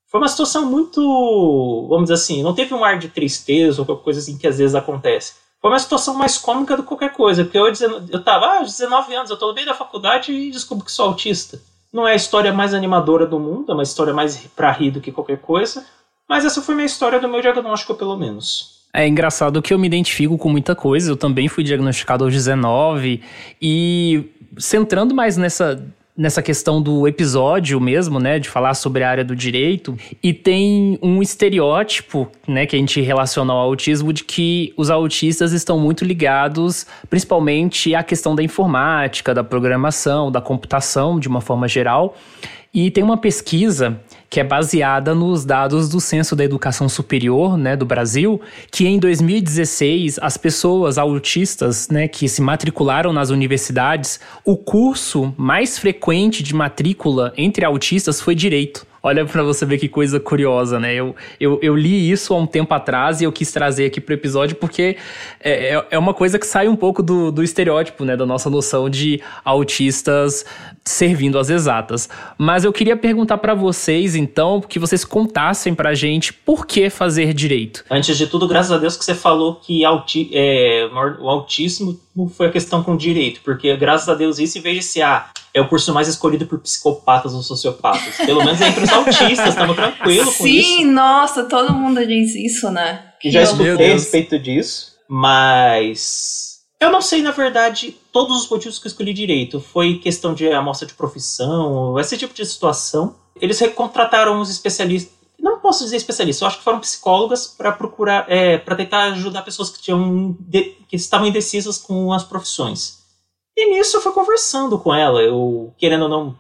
Foi 0.08 0.22
uma 0.22 0.30
situação 0.30 0.66
muito, 0.66 1.88
vamos 1.90 2.06
dizer 2.06 2.14
assim, 2.14 2.42
não 2.42 2.56
teve 2.56 2.74
um 2.74 2.86
ar 2.86 2.98
de 2.98 3.10
tristeza 3.10 3.82
ou 3.82 3.86
qualquer 3.86 4.04
coisa 4.06 4.22
assim 4.22 4.38
que 4.38 4.48
às 4.48 4.58
vezes 4.58 4.76
acontece 4.76 5.34
foi 5.62 5.72
uma 5.72 5.80
situação 5.80 6.14
mais 6.14 6.38
cômica 6.38 6.76
do 6.76 6.84
que 6.84 6.90
qualquer 6.90 7.12
coisa. 7.12 7.44
Porque 7.44 7.58
eu, 7.58 7.68
eu 8.10 8.24
tava, 8.24 8.60
ah, 8.60 8.64
19 8.64 9.14
anos, 9.14 9.30
eu 9.30 9.38
tô 9.38 9.48
no 9.48 9.54
meio 9.54 9.68
da 9.68 9.74
faculdade 9.74 10.32
e 10.32 10.52
descubro 10.52 10.86
que 10.86 10.92
sou 10.92 11.08
autista. 11.08 11.60
Não 11.92 12.08
é 12.08 12.14
a 12.14 12.16
história 12.16 12.54
mais 12.54 12.74
animadora 12.74 13.26
do 13.26 13.40
mundo, 13.40 13.72
é 13.72 13.74
uma 13.74 13.84
história 13.84 14.14
mais 14.14 14.38
pra 14.56 14.72
rir 14.72 14.92
do 14.92 15.02
que 15.02 15.12
qualquer 15.12 15.40
coisa. 15.40 15.86
Mas 16.28 16.46
essa 16.46 16.62
foi 16.62 16.76
minha 16.76 16.86
história 16.86 17.20
do 17.20 17.28
meu 17.28 17.42
diagnóstico, 17.42 17.96
pelo 17.96 18.16
menos. 18.16 18.80
É 18.94 19.08
engraçado 19.08 19.62
que 19.62 19.74
eu 19.74 19.80
me 19.80 19.88
identifico 19.88 20.38
com 20.38 20.50
muita 20.50 20.76
coisa. 20.76 21.12
Eu 21.12 21.18
também 21.18 21.48
fui 21.48 21.64
diagnosticado 21.64 22.24
aos 22.24 22.34
19 22.34 23.22
e 23.62 24.30
centrando 24.58 25.14
mais 25.14 25.38
nessa 25.38 25.84
nessa 26.20 26.42
questão 26.42 26.82
do 26.82 27.08
episódio 27.08 27.80
mesmo, 27.80 28.20
né, 28.20 28.40
de 28.40 28.50
falar 28.50 28.74
sobre 28.74 29.06
a 29.06 29.10
área 29.10 29.24
do 29.24 29.34
direito, 29.34 29.98
e 30.22 30.34
tem 30.34 31.00
um 31.02 31.22
estereótipo, 31.22 32.30
né, 32.46 32.66
que 32.66 32.76
a 32.76 32.80
gente 32.80 33.00
relaciona 33.00 33.54
ao 33.54 33.60
autismo 33.60 34.12
de 34.12 34.26
que 34.26 34.74
os 34.76 34.90
autistas 34.90 35.54
estão 35.54 35.80
muito 35.80 36.04
ligados, 36.04 36.86
principalmente 37.10 37.96
à 37.96 38.04
questão 38.04 38.36
da 38.36 38.44
informática, 38.44 39.34
da 39.34 39.46
programação, 39.46 40.30
da 40.30 40.42
computação, 40.42 41.18
de 41.18 41.30
uma 41.30 41.40
forma 41.40 41.70
geral. 41.70 42.18
E 42.74 42.92
tem 42.92 43.02
uma 43.02 43.18
pesquisa 43.18 44.02
que 44.30 44.40
é 44.40 44.44
baseada 44.44 45.16
nos 45.16 45.44
dados 45.44 45.90
do 45.90 46.00
Censo 46.00 46.36
da 46.36 46.44
Educação 46.44 46.88
Superior, 46.88 47.58
né, 47.58 47.76
do 47.76 47.86
Brasil, 47.86 48.40
que 48.72 48.88
em 48.88 49.00
2016 49.00 50.20
as 50.22 50.38
pessoas 50.38 50.98
autistas, 50.98 51.90
né, 51.90 52.08
que 52.08 52.28
se 52.30 52.42
matricularam 52.42 53.12
nas 53.12 53.30
universidades, 53.30 54.20
o 54.46 54.56
curso 54.56 55.34
mais 55.38 55.80
frequente 55.80 56.44
de 56.44 56.54
matrícula 56.54 57.34
entre 57.36 57.66
autistas 57.66 58.22
foi 58.22 58.36
direito. 58.36 58.89
Olha 59.02 59.26
para 59.26 59.44
você 59.44 59.66
ver 59.66 59.78
que 59.78 59.88
coisa 59.88 60.20
curiosa, 60.20 60.80
né? 60.80 60.94
Eu, 60.94 61.16
eu, 61.40 61.60
eu, 61.62 61.76
li 61.76 62.12
isso 62.12 62.34
há 62.34 62.38
um 62.38 62.46
tempo 62.46 62.74
atrás 62.74 63.22
e 63.22 63.24
eu 63.24 63.32
quis 63.32 63.52
trazer 63.52 63.86
aqui 63.86 64.02
pro 64.02 64.14
episódio 64.14 64.56
porque 64.56 64.98
é, 65.40 65.76
é, 65.76 65.88
é 65.92 65.98
uma 65.98 66.14
coisa 66.14 66.38
que 66.38 66.46
sai 66.46 66.68
um 66.68 66.76
pouco 66.76 67.02
do, 67.02 67.32
do 67.32 67.44
estereótipo, 67.44 68.04
né? 68.04 68.18
Da 68.18 68.26
nossa 68.26 68.50
noção 68.50 68.90
de 68.90 69.22
autistas 69.44 70.46
servindo 70.84 71.38
às 71.38 71.50
exatas. 71.50 72.10
Mas 72.38 72.64
eu 72.64 72.74
queria 72.74 72.98
perguntar 72.98 73.38
para 73.38 73.54
vocês, 73.54 74.16
então, 74.16 74.60
que 74.60 74.80
vocês 74.80 75.06
contassem 75.06 75.74
pra 75.74 75.94
gente 75.94 76.34
por 76.34 76.66
que 76.66 76.90
fazer 76.90 77.34
direito. 77.34 77.86
Antes 77.90 78.18
de 78.18 78.28
tudo, 78.28 78.48
graças 78.48 78.72
a 78.72 78.78
Deus 78.78 78.98
que 78.98 79.06
você 79.06 79.16
falou 79.16 79.56
que 79.56 79.86
auti 79.86 80.30
é, 80.34 80.90
o 81.20 81.30
autismo 81.30 82.00
foi 82.36 82.48
a 82.48 82.52
questão 82.52 82.84
com 82.84 82.98
direito, 82.98 83.40
porque 83.44 83.76
graças 83.78 84.10
a 84.10 84.16
Deus 84.16 84.40
isso, 84.40 84.58
em 84.58 84.62
vez 84.62 84.78
de 84.78 84.84
ser 84.84 85.02
ah, 85.04 85.30
é 85.54 85.62
o 85.62 85.68
curso 85.68 85.94
mais 85.94 86.08
escolhido 86.08 86.46
por 86.46 86.60
psicopatas 86.60 87.34
ou 87.34 87.42
sociopatas. 87.42 88.16
Pelo 88.18 88.44
menos 88.44 88.62
entre 88.62 88.84
os 88.84 88.90
autistas, 88.92 89.56
tava 89.56 89.74
tranquilo 89.74 90.26
com 90.26 90.44
Sim, 90.44 90.50
isso. 90.50 90.68
Sim, 90.68 90.86
nossa, 90.86 91.44
todo 91.44 91.74
mundo 91.74 92.06
diz 92.06 92.36
isso, 92.36 92.70
né? 92.70 93.14
Que 93.20 93.32
já 93.32 93.42
escutei 93.42 93.92
a 93.92 93.94
respeito 93.94 94.38
disso, 94.40 94.94
mas 95.08 96.50
eu 96.80 96.90
não 96.90 97.02
sei, 97.02 97.22
na 97.22 97.32
verdade, 97.32 97.98
todos 98.12 98.44
os 98.44 98.50
motivos 98.50 98.80
que 98.80 98.88
eu 98.88 98.90
escolhi 98.90 99.14
direito. 99.14 99.60
Foi 99.60 99.98
questão 99.98 100.34
de 100.34 100.50
amostra 100.50 100.88
de 100.88 100.94
profissão, 100.94 102.00
esse 102.00 102.18
tipo 102.18 102.34
de 102.34 102.46
situação. 102.46 103.16
Eles 103.42 103.60
recontrataram 103.60 104.40
os 104.40 104.50
especialistas. 104.50 105.14
Não 105.38 105.60
posso 105.60 105.84
dizer 105.84 105.98
especialistas, 105.98 106.42
eu 106.42 106.48
acho 106.48 106.58
que 106.58 106.64
foram 106.64 106.80
psicólogas 106.80 107.48
para 107.48 107.72
procurar, 107.72 108.26
é, 108.30 108.58
para 108.58 108.76
tentar 108.76 109.04
ajudar 109.14 109.42
pessoas 109.42 109.70
que 109.70 109.82
tinham 109.82 110.38
que 110.88 110.96
estavam 110.96 111.28
indecisas 111.28 111.78
com 111.78 112.12
as 112.12 112.24
profissões. 112.24 112.99
E 113.60 113.72
nisso 113.72 113.98
eu 113.98 114.02
fui 114.02 114.14
conversando 114.14 114.80
com 114.80 114.96
ela, 114.96 115.22
eu 115.22 115.74
querendo 115.78 116.04
ou 116.04 116.10
não. 116.10 116.36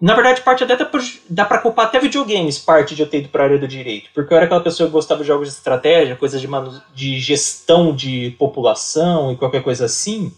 Na 0.00 0.14
verdade, 0.14 0.42
parte 0.42 0.64
até 0.64 0.76
dá 1.30 1.44
pra 1.44 1.58
culpar 1.58 1.86
até 1.86 2.00
videogames, 2.00 2.58
parte 2.58 2.92
de 2.96 3.02
eu 3.02 3.08
ter 3.08 3.18
ido 3.18 3.28
pra 3.28 3.44
área 3.44 3.56
do 3.56 3.68
direito. 3.68 4.10
Porque 4.12 4.34
eu 4.34 4.36
era 4.36 4.46
aquela 4.46 4.60
pessoa 4.60 4.88
que 4.88 4.92
gostava 4.92 5.22
de 5.22 5.28
jogos 5.28 5.48
de 5.48 5.54
estratégia, 5.54 6.16
coisas 6.16 6.40
de, 6.40 6.48
de 6.92 7.20
gestão 7.20 7.94
de 7.94 8.34
população 8.36 9.30
e 9.30 9.36
qualquer 9.36 9.62
coisa 9.62 9.84
assim. 9.84 10.32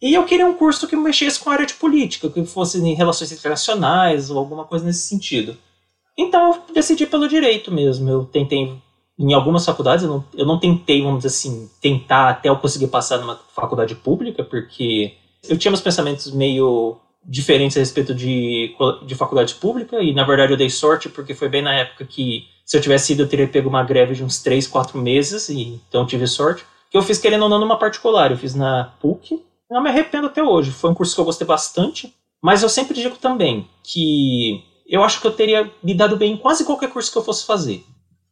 E 0.00 0.14
eu 0.14 0.24
queria 0.24 0.46
um 0.46 0.54
curso 0.54 0.88
que 0.88 0.96
mexesse 0.96 1.38
com 1.38 1.50
a 1.50 1.52
área 1.52 1.66
de 1.66 1.74
política, 1.74 2.30
que 2.30 2.46
fosse 2.46 2.78
em 2.78 2.94
relações 2.94 3.30
internacionais 3.30 4.30
ou 4.30 4.38
alguma 4.38 4.64
coisa 4.64 4.86
nesse 4.86 5.06
sentido. 5.06 5.54
Então 6.16 6.62
eu 6.66 6.74
decidi 6.74 7.04
pelo 7.04 7.28
direito 7.28 7.70
mesmo. 7.70 8.08
Eu 8.08 8.24
tentei 8.24 8.74
em 9.18 9.34
algumas 9.34 9.66
faculdades, 9.66 10.02
eu 10.02 10.10
não, 10.10 10.24
eu 10.34 10.46
não 10.46 10.58
tentei, 10.58 11.02
vamos 11.02 11.18
dizer 11.18 11.28
assim, 11.28 11.70
tentar 11.78 12.30
até 12.30 12.48
eu 12.48 12.56
conseguir 12.56 12.88
passar 12.88 13.18
numa 13.18 13.38
faculdade 13.54 13.94
pública, 13.94 14.42
porque 14.42 15.14
eu 15.48 15.58
tinha 15.58 15.70
meus 15.70 15.80
pensamentos 15.80 16.32
meio 16.32 16.98
diferentes 17.26 17.76
a 17.76 17.80
respeito 17.80 18.14
de, 18.14 18.74
de 19.06 19.14
faculdade 19.14 19.54
pública, 19.54 20.02
e 20.02 20.12
na 20.14 20.24
verdade 20.24 20.52
eu 20.52 20.56
dei 20.56 20.68
sorte 20.68 21.08
porque 21.08 21.34
foi 21.34 21.48
bem 21.48 21.62
na 21.62 21.74
época 21.74 22.04
que, 22.04 22.46
se 22.64 22.76
eu 22.76 22.80
tivesse 22.80 23.12
ido, 23.12 23.22
eu 23.22 23.28
teria 23.28 23.48
pego 23.48 23.68
uma 23.68 23.82
greve 23.82 24.14
de 24.14 24.22
uns 24.22 24.42
3, 24.42 24.66
4 24.66 24.98
meses, 24.98 25.48
e 25.48 25.80
então 25.88 26.02
eu 26.02 26.06
tive 26.06 26.26
sorte. 26.26 26.64
Que 26.90 26.96
eu 26.96 27.02
fiz 27.02 27.18
querendo 27.18 27.42
ou 27.42 27.48
não 27.48 27.58
numa 27.58 27.78
particular, 27.78 28.30
eu 28.30 28.36
fiz 28.36 28.54
na 28.54 28.92
PUC, 29.00 29.42
não 29.70 29.82
me 29.82 29.88
arrependo 29.88 30.26
até 30.26 30.42
hoje, 30.42 30.70
foi 30.70 30.90
um 30.90 30.94
curso 30.94 31.14
que 31.14 31.20
eu 31.20 31.24
gostei 31.24 31.46
bastante, 31.46 32.14
mas 32.42 32.62
eu 32.62 32.68
sempre 32.68 32.94
digo 32.94 33.16
também 33.16 33.66
que 33.82 34.62
eu 34.86 35.02
acho 35.02 35.20
que 35.20 35.26
eu 35.26 35.32
teria 35.32 35.70
me 35.82 35.94
dado 35.94 36.16
bem 36.16 36.34
em 36.34 36.36
quase 36.36 36.64
qualquer 36.64 36.90
curso 36.90 37.10
que 37.10 37.18
eu 37.18 37.24
fosse 37.24 37.46
fazer. 37.46 37.84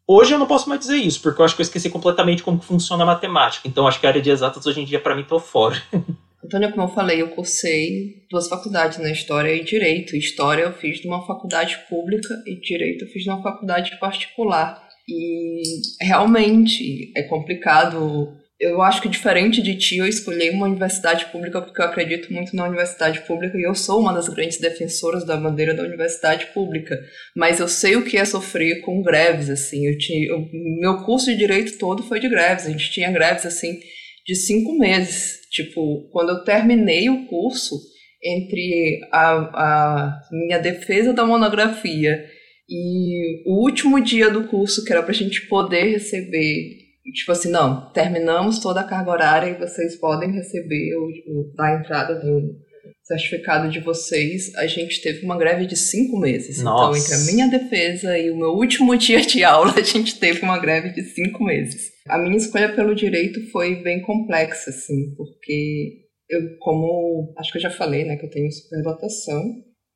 Hoje 0.06 0.34
eu 0.34 0.38
não 0.38 0.46
posso 0.46 0.68
mais 0.68 0.80
dizer 0.80 0.96
isso, 0.96 1.20
porque 1.22 1.40
eu 1.40 1.44
acho 1.44 1.56
que 1.56 1.62
eu 1.62 1.64
esqueci 1.64 1.88
completamente 1.88 2.42
como 2.42 2.60
funciona 2.60 3.04
a 3.04 3.06
matemática, 3.06 3.66
então 3.66 3.86
acho 3.86 3.98
que 3.98 4.06
a 4.06 4.10
área 4.10 4.20
de 4.20 4.30
exatas 4.30 4.66
hoje 4.66 4.80
em 4.80 4.84
dia 4.84 5.00
para 5.00 5.16
mim 5.16 5.24
tô 5.24 5.40
fora. 5.40 5.82
Antônio, 6.44 6.70
como 6.72 6.82
eu 6.82 6.88
falei, 6.88 7.22
eu 7.22 7.28
cursei 7.28 8.24
duas 8.28 8.48
faculdades, 8.48 8.98
né? 8.98 9.12
História 9.12 9.54
e 9.54 9.62
Direito. 9.62 10.16
História 10.16 10.62
eu 10.62 10.72
fiz 10.72 11.04
numa 11.04 11.24
faculdade 11.24 11.78
pública 11.88 12.42
e 12.46 12.56
Direito 12.56 13.04
eu 13.04 13.08
fiz 13.08 13.24
numa 13.24 13.42
faculdade 13.42 13.96
particular. 14.00 14.82
E 15.08 15.62
realmente 16.00 17.12
é 17.16 17.22
complicado. 17.22 18.36
Eu 18.58 18.80
acho 18.80 19.02
que 19.02 19.08
diferente 19.08 19.60
de 19.60 19.76
ti, 19.76 19.98
eu 19.98 20.06
escolhi 20.06 20.50
uma 20.50 20.66
universidade 20.66 21.26
pública 21.26 21.60
porque 21.60 21.80
eu 21.80 21.84
acredito 21.84 22.32
muito 22.32 22.54
na 22.54 22.64
universidade 22.64 23.20
pública 23.20 23.58
e 23.58 23.62
eu 23.62 23.74
sou 23.74 24.00
uma 24.00 24.12
das 24.12 24.28
grandes 24.28 24.58
defensoras 24.58 25.24
da 25.24 25.36
bandeira 25.36 25.74
da 25.74 25.82
universidade 25.82 26.46
pública. 26.46 26.98
Mas 27.36 27.60
eu 27.60 27.68
sei 27.68 27.96
o 27.96 28.04
que 28.04 28.16
é 28.16 28.24
sofrer 28.24 28.80
com 28.80 29.02
greves, 29.02 29.48
assim. 29.48 29.86
Eu 29.86 29.98
tinha, 29.98 30.28
eu, 30.28 30.48
meu 30.52 31.04
curso 31.04 31.26
de 31.26 31.36
direito 31.36 31.78
todo 31.78 32.02
foi 32.02 32.18
de 32.18 32.28
greves. 32.28 32.66
A 32.66 32.70
gente 32.70 32.90
tinha 32.90 33.10
greves, 33.12 33.46
assim, 33.46 33.78
de 34.24 34.34
cinco 34.34 34.76
meses. 34.78 35.41
Tipo, 35.52 36.08
quando 36.10 36.30
eu 36.30 36.44
terminei 36.44 37.10
o 37.10 37.26
curso, 37.26 37.76
entre 38.24 39.00
a, 39.12 39.32
a 39.32 40.20
minha 40.30 40.58
defesa 40.58 41.12
da 41.12 41.26
monografia 41.26 42.24
e 42.68 43.42
o 43.46 43.62
último 43.62 44.00
dia 44.00 44.30
do 44.30 44.44
curso, 44.44 44.84
que 44.84 44.92
era 44.92 45.02
para 45.02 45.10
a 45.10 45.14
gente 45.14 45.46
poder 45.48 45.90
receber, 45.90 46.78
tipo 47.12 47.32
assim, 47.32 47.50
não, 47.50 47.92
terminamos 47.92 48.60
toda 48.60 48.80
a 48.80 48.84
carga 48.84 49.10
horária 49.10 49.50
e 49.50 49.58
vocês 49.58 49.96
podem 49.96 50.32
receber 50.32 50.94
o, 50.96 51.40
o 51.40 51.52
da 51.54 51.74
entrada 51.74 52.14
do 52.14 52.56
certificado 53.02 53.68
de 53.68 53.80
vocês, 53.80 54.54
a 54.54 54.66
gente 54.66 55.02
teve 55.02 55.24
uma 55.24 55.36
greve 55.36 55.66
de 55.66 55.76
cinco 55.76 56.18
meses. 56.18 56.62
Nossa. 56.62 56.98
Então, 56.98 57.16
entre 57.16 57.30
a 57.30 57.32
minha 57.32 57.48
defesa 57.48 58.16
e 58.16 58.30
o 58.30 58.36
meu 58.36 58.50
último 58.50 58.96
dia 58.96 59.20
de 59.20 59.44
aula, 59.44 59.74
a 59.76 59.82
gente 59.82 60.18
teve 60.18 60.40
uma 60.40 60.58
greve 60.58 60.90
de 60.90 61.02
cinco 61.02 61.44
meses. 61.44 61.91
A 62.08 62.18
minha 62.18 62.36
escolha 62.36 62.74
pelo 62.74 62.94
direito 62.94 63.50
foi 63.50 63.82
bem 63.82 64.02
complexa, 64.02 64.70
assim, 64.70 65.14
porque 65.16 66.02
eu, 66.28 66.56
como 66.58 67.32
acho 67.38 67.52
que 67.52 67.58
eu 67.58 67.62
já 67.62 67.70
falei, 67.70 68.04
né, 68.04 68.16
que 68.16 68.26
eu 68.26 68.30
tenho 68.30 68.50
superdotação, 68.50 69.42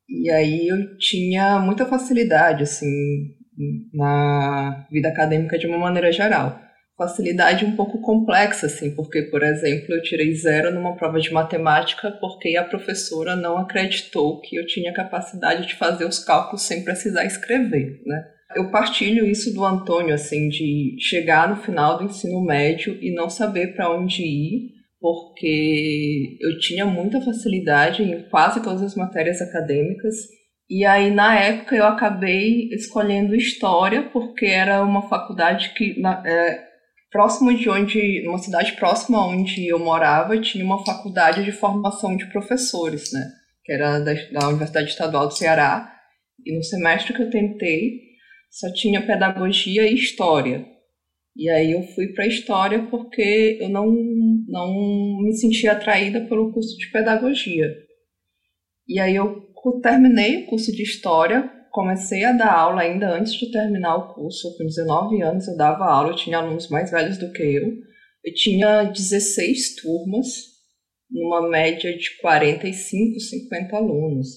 e 0.09 0.29
aí 0.29 0.67
eu 0.67 0.97
tinha 0.97 1.59
muita 1.59 1.85
facilidade, 1.85 2.63
assim, 2.63 2.87
na 3.93 4.87
vida 4.91 5.09
acadêmica 5.09 5.57
de 5.57 5.67
uma 5.67 5.77
maneira 5.77 6.11
geral 6.11 6.67
facilidade 6.97 7.63
um 7.63 7.75
pouco 7.75 8.01
complexa, 8.01 8.65
assim, 8.65 8.93
porque, 8.95 9.21
por 9.23 9.43
exemplo, 9.43 9.93
eu 9.93 10.01
tirei 10.01 10.33
zero 10.33 10.73
numa 10.73 10.95
prova 10.95 11.19
de 11.19 11.31
matemática 11.31 12.11
porque 12.19 12.57
a 12.57 12.63
professora 12.63 13.35
não 13.35 13.57
acreditou 13.57 14.41
que 14.41 14.55
eu 14.55 14.65
tinha 14.65 14.91
capacidade 14.91 15.67
de 15.67 15.75
fazer 15.75 16.05
os 16.05 16.17
cálculos 16.17 16.63
sem 16.63 16.83
precisar 16.83 17.23
escrever, 17.23 18.01
né? 18.03 18.25
Eu 18.55 18.71
partilho 18.71 19.25
isso 19.25 19.53
do 19.53 19.63
Antônio, 19.63 20.13
assim, 20.13 20.47
de 20.49 20.95
chegar 20.99 21.49
no 21.49 21.57
final 21.57 21.97
do 21.97 22.05
ensino 22.05 22.41
médio 22.41 22.97
e 23.01 23.13
não 23.13 23.29
saber 23.29 23.75
para 23.75 23.93
onde 23.93 24.23
ir, 24.23 24.71
porque 24.99 26.37
eu 26.41 26.57
tinha 26.59 26.85
muita 26.85 27.21
facilidade 27.21 28.03
em 28.03 28.27
quase 28.29 28.63
todas 28.63 28.81
as 28.81 28.95
matérias 28.95 29.41
acadêmicas 29.41 30.15
e 30.69 30.83
aí, 30.83 31.11
na 31.11 31.39
época, 31.39 31.75
eu 31.75 31.85
acabei 31.85 32.67
escolhendo 32.73 33.35
História, 33.35 34.03
porque 34.11 34.45
era 34.45 34.83
uma 34.83 35.07
faculdade 35.07 35.73
que 35.73 35.99
na, 35.99 36.21
é, 36.25 36.61
próximo 37.09 37.55
de 37.55 37.69
onde, 37.69 38.23
numa 38.25 38.37
cidade 38.37 38.73
próxima 38.73 39.25
onde 39.25 39.65
eu 39.65 39.79
morava, 39.79 40.39
tinha 40.41 40.65
uma 40.65 40.83
faculdade 40.83 41.45
de 41.45 41.53
formação 41.53 42.17
de 42.17 42.25
professores, 42.25 43.13
né? 43.13 43.31
Que 43.63 43.71
era 43.71 43.99
da, 43.99 44.13
da 44.13 44.49
Universidade 44.49 44.89
Estadual 44.89 45.27
do 45.27 45.37
Ceará. 45.37 45.89
E 46.45 46.55
no 46.55 46.63
semestre 46.63 47.13
que 47.13 47.21
eu 47.21 47.29
tentei, 47.29 48.06
só 48.49 48.71
tinha 48.73 49.05
pedagogia 49.05 49.89
e 49.89 49.93
história. 49.93 50.65
E 51.35 51.49
aí 51.49 51.71
eu 51.71 51.83
fui 51.83 52.07
para 52.13 52.25
história 52.25 52.87
porque 52.89 53.59
eu 53.61 53.69
não, 53.69 53.85
não 54.47 55.21
me 55.21 55.33
sentia 55.33 55.73
atraída 55.73 56.21
pelo 56.21 56.51
curso 56.51 56.75
de 56.77 56.91
pedagogia. 56.91 57.67
E 58.87 58.99
aí 58.99 59.15
eu 59.15 59.45
terminei 59.81 60.43
o 60.43 60.47
curso 60.47 60.71
de 60.71 60.81
história 60.81 61.57
comecei 61.77 62.23
a 62.23 62.31
dar 62.31 62.53
aula 62.53 62.81
ainda 62.81 63.07
antes 63.15 63.33
de 63.33 63.51
terminar 63.51 63.95
o 63.97 64.15
curso. 64.15 64.57
Com 64.57 64.65
19 64.65 65.21
anos 65.21 65.47
eu 65.47 65.55
dava 65.55 65.85
aula, 65.85 66.09
eu 66.09 66.15
tinha 66.15 66.39
alunos 66.39 66.69
mais 66.69 66.89
velhos 66.89 67.19
do 67.19 67.31
que 67.31 67.43
eu. 67.43 67.67
Eu 68.23 68.33
tinha 68.33 68.81
16 68.85 69.75
turmas, 69.75 70.25
numa 71.07 71.47
média 71.47 71.95
de 71.95 72.17
45, 72.19 73.19
50 73.19 73.75
alunos. 73.75 74.27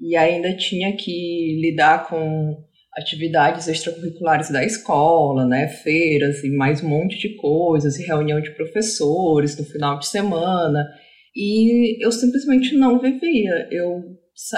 e 0.00 0.16
ainda 0.16 0.56
tinha 0.56 0.96
que 0.96 1.60
lidar 1.60 2.08
com 2.08 2.56
atividades 2.96 3.68
extracurriculares 3.68 4.50
da 4.50 4.64
escola, 4.64 5.46
né, 5.46 5.68
feiras 5.68 6.44
e 6.44 6.50
mais 6.50 6.82
um 6.82 6.88
monte 6.88 7.18
de 7.18 7.36
coisas, 7.36 7.98
e 7.98 8.04
reunião 8.04 8.40
de 8.40 8.54
professores 8.54 9.58
no 9.58 9.64
final 9.64 9.98
de 9.98 10.06
semana. 10.06 10.86
E 11.34 12.04
eu 12.04 12.12
simplesmente 12.12 12.76
não 12.76 13.00
vivia. 13.00 13.68
Eu, 13.70 14.02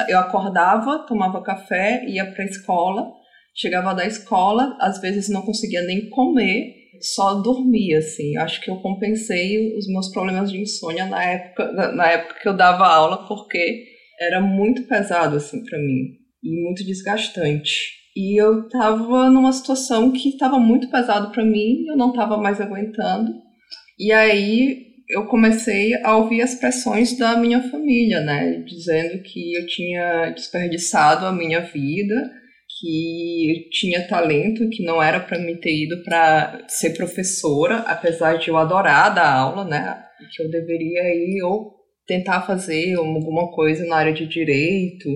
eu 0.08 0.18
acordava, 0.18 1.06
tomava 1.06 1.42
café, 1.42 2.04
ia 2.08 2.26
para 2.26 2.42
a 2.42 2.46
escola, 2.46 3.06
chegava 3.54 3.94
da 3.94 4.04
escola, 4.04 4.76
às 4.80 5.00
vezes 5.00 5.28
não 5.28 5.42
conseguia 5.42 5.82
nem 5.82 6.10
comer, 6.10 6.74
só 7.00 7.34
dormia, 7.34 7.98
assim. 7.98 8.36
Acho 8.36 8.60
que 8.60 8.70
eu 8.70 8.80
compensei 8.80 9.76
os 9.76 9.86
meus 9.86 10.10
problemas 10.10 10.50
de 10.50 10.60
insônia 10.60 11.06
na 11.06 11.22
época, 11.22 11.70
na 11.92 12.10
época 12.10 12.40
que 12.40 12.48
eu 12.48 12.56
dava 12.56 12.86
aula, 12.86 13.28
porque 13.28 13.84
era 14.18 14.40
muito 14.40 14.82
pesado, 14.88 15.36
assim, 15.36 15.64
para 15.64 15.78
mim. 15.78 16.18
E 16.42 16.50
muito 16.62 16.84
desgastante. 16.84 18.03
E 18.16 18.40
eu 18.40 18.68
tava 18.68 19.28
numa 19.28 19.52
situação 19.52 20.12
que 20.12 20.28
estava 20.28 20.58
muito 20.58 20.88
pesado 20.88 21.32
para 21.32 21.44
mim, 21.44 21.84
eu 21.88 21.96
não 21.96 22.10
estava 22.10 22.36
mais 22.36 22.60
aguentando. 22.60 23.32
E 23.98 24.12
aí 24.12 24.84
eu 25.08 25.26
comecei 25.26 25.94
a 26.02 26.16
ouvir 26.16 26.40
as 26.40 26.54
pressões 26.54 27.16
da 27.18 27.36
minha 27.36 27.60
família, 27.70 28.20
né, 28.20 28.62
dizendo 28.66 29.22
que 29.22 29.54
eu 29.54 29.66
tinha 29.66 30.30
desperdiçado 30.30 31.26
a 31.26 31.32
minha 31.32 31.60
vida, 31.60 32.14
que 32.80 33.50
eu 33.50 33.70
tinha 33.70 34.06
talento, 34.06 34.68
que 34.70 34.82
não 34.84 35.02
era 35.02 35.20
para 35.20 35.38
me 35.38 35.56
ter 35.56 35.84
ido 35.84 36.02
para 36.04 36.64
ser 36.68 36.90
professora, 36.90 37.78
apesar 37.80 38.38
de 38.38 38.48
eu 38.48 38.56
adorar 38.56 39.14
dar 39.14 39.32
aula, 39.32 39.64
né, 39.64 40.02
que 40.34 40.42
eu 40.42 40.50
deveria 40.50 41.02
ir 41.14 41.42
ou 41.42 41.74
tentar 42.06 42.42
fazer 42.42 42.94
alguma 42.94 43.52
coisa 43.52 43.84
na 43.86 43.96
área 43.96 44.12
de 44.12 44.26
direito 44.26 45.08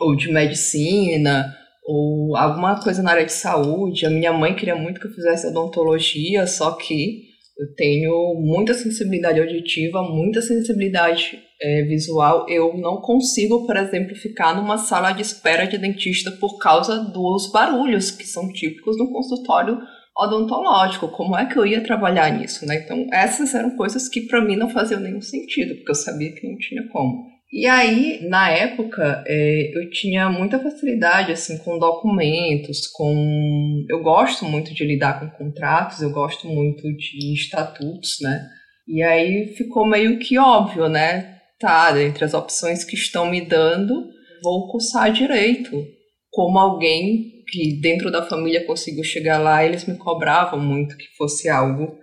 ou 0.00 0.16
de 0.16 0.30
medicina 0.32 1.54
ou 1.86 2.36
alguma 2.36 2.82
coisa 2.82 3.02
na 3.02 3.12
área 3.12 3.24
de 3.24 3.32
saúde. 3.32 4.04
A 4.04 4.10
minha 4.10 4.32
mãe 4.32 4.54
queria 4.54 4.74
muito 4.74 5.00
que 5.00 5.06
eu 5.06 5.12
fizesse 5.12 5.46
odontologia, 5.46 6.46
só 6.46 6.72
que 6.72 7.26
eu 7.58 7.74
tenho 7.74 8.34
muita 8.34 8.74
sensibilidade 8.74 9.40
auditiva, 9.40 10.02
muita 10.02 10.42
sensibilidade 10.42 11.40
é, 11.62 11.82
visual. 11.82 12.44
Eu 12.48 12.76
não 12.76 13.00
consigo, 13.00 13.64
por 13.66 13.76
exemplo, 13.76 14.14
ficar 14.16 14.54
numa 14.54 14.76
sala 14.76 15.12
de 15.12 15.22
espera 15.22 15.64
de 15.64 15.78
dentista 15.78 16.30
por 16.32 16.58
causa 16.58 16.98
dos 16.98 17.50
barulhos 17.50 18.10
que 18.10 18.26
são 18.26 18.52
típicos 18.52 18.98
no 18.98 19.10
consultório 19.10 19.78
odontológico. 20.18 21.08
Como 21.08 21.36
é 21.36 21.46
que 21.46 21.56
eu 21.56 21.64
ia 21.64 21.82
trabalhar 21.82 22.30
nisso, 22.30 22.66
né? 22.66 22.82
Então, 22.84 23.06
essas 23.12 23.54
eram 23.54 23.76
coisas 23.76 24.08
que 24.08 24.22
para 24.22 24.44
mim 24.44 24.56
não 24.56 24.68
faziam 24.68 25.00
nenhum 25.00 25.22
sentido, 25.22 25.76
porque 25.76 25.92
eu 25.92 25.94
sabia 25.94 26.32
que 26.32 26.46
não 26.46 26.58
tinha 26.58 26.86
como. 26.88 27.35
E 27.52 27.64
aí, 27.66 28.26
na 28.28 28.50
época, 28.50 29.22
é, 29.26 29.70
eu 29.72 29.88
tinha 29.90 30.28
muita 30.28 30.58
facilidade 30.58 31.30
assim 31.30 31.58
com 31.58 31.78
documentos, 31.78 32.88
com 32.88 33.84
eu 33.88 34.02
gosto 34.02 34.44
muito 34.44 34.74
de 34.74 34.84
lidar 34.84 35.20
com 35.20 35.30
contratos, 35.30 36.02
eu 36.02 36.10
gosto 36.10 36.48
muito 36.48 36.82
de 36.96 37.34
estatutos, 37.34 38.16
né? 38.20 38.48
E 38.88 39.02
aí 39.02 39.54
ficou 39.56 39.86
meio 39.86 40.18
que 40.18 40.38
óbvio, 40.38 40.88
né? 40.88 41.38
Tá, 41.58 41.92
entre 42.02 42.24
as 42.24 42.34
opções 42.34 42.84
que 42.84 42.96
estão 42.96 43.30
me 43.30 43.40
dando, 43.40 44.10
vou 44.42 44.68
cursar 44.70 45.12
direito. 45.12 45.86
Como 46.30 46.58
alguém 46.58 47.42
que 47.48 47.80
dentro 47.80 48.10
da 48.10 48.26
família 48.26 48.66
conseguiu 48.66 49.04
chegar 49.04 49.38
lá, 49.38 49.64
eles 49.64 49.86
me 49.86 49.96
cobravam 49.96 50.60
muito 50.60 50.96
que 50.96 51.06
fosse 51.16 51.48
algo 51.48 51.96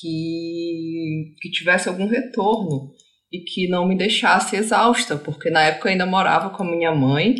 que, 0.00 1.34
que 1.40 1.50
tivesse 1.50 1.88
algum 1.88 2.06
retorno 2.06 2.90
e 3.32 3.40
que 3.40 3.68
não 3.68 3.88
me 3.88 3.96
deixasse 3.96 4.56
exausta, 4.56 5.16
porque 5.16 5.48
na 5.48 5.62
época 5.62 5.88
eu 5.88 5.92
ainda 5.92 6.06
morava 6.06 6.50
com 6.50 6.62
a 6.62 6.70
minha 6.70 6.94
mãe 6.94 7.34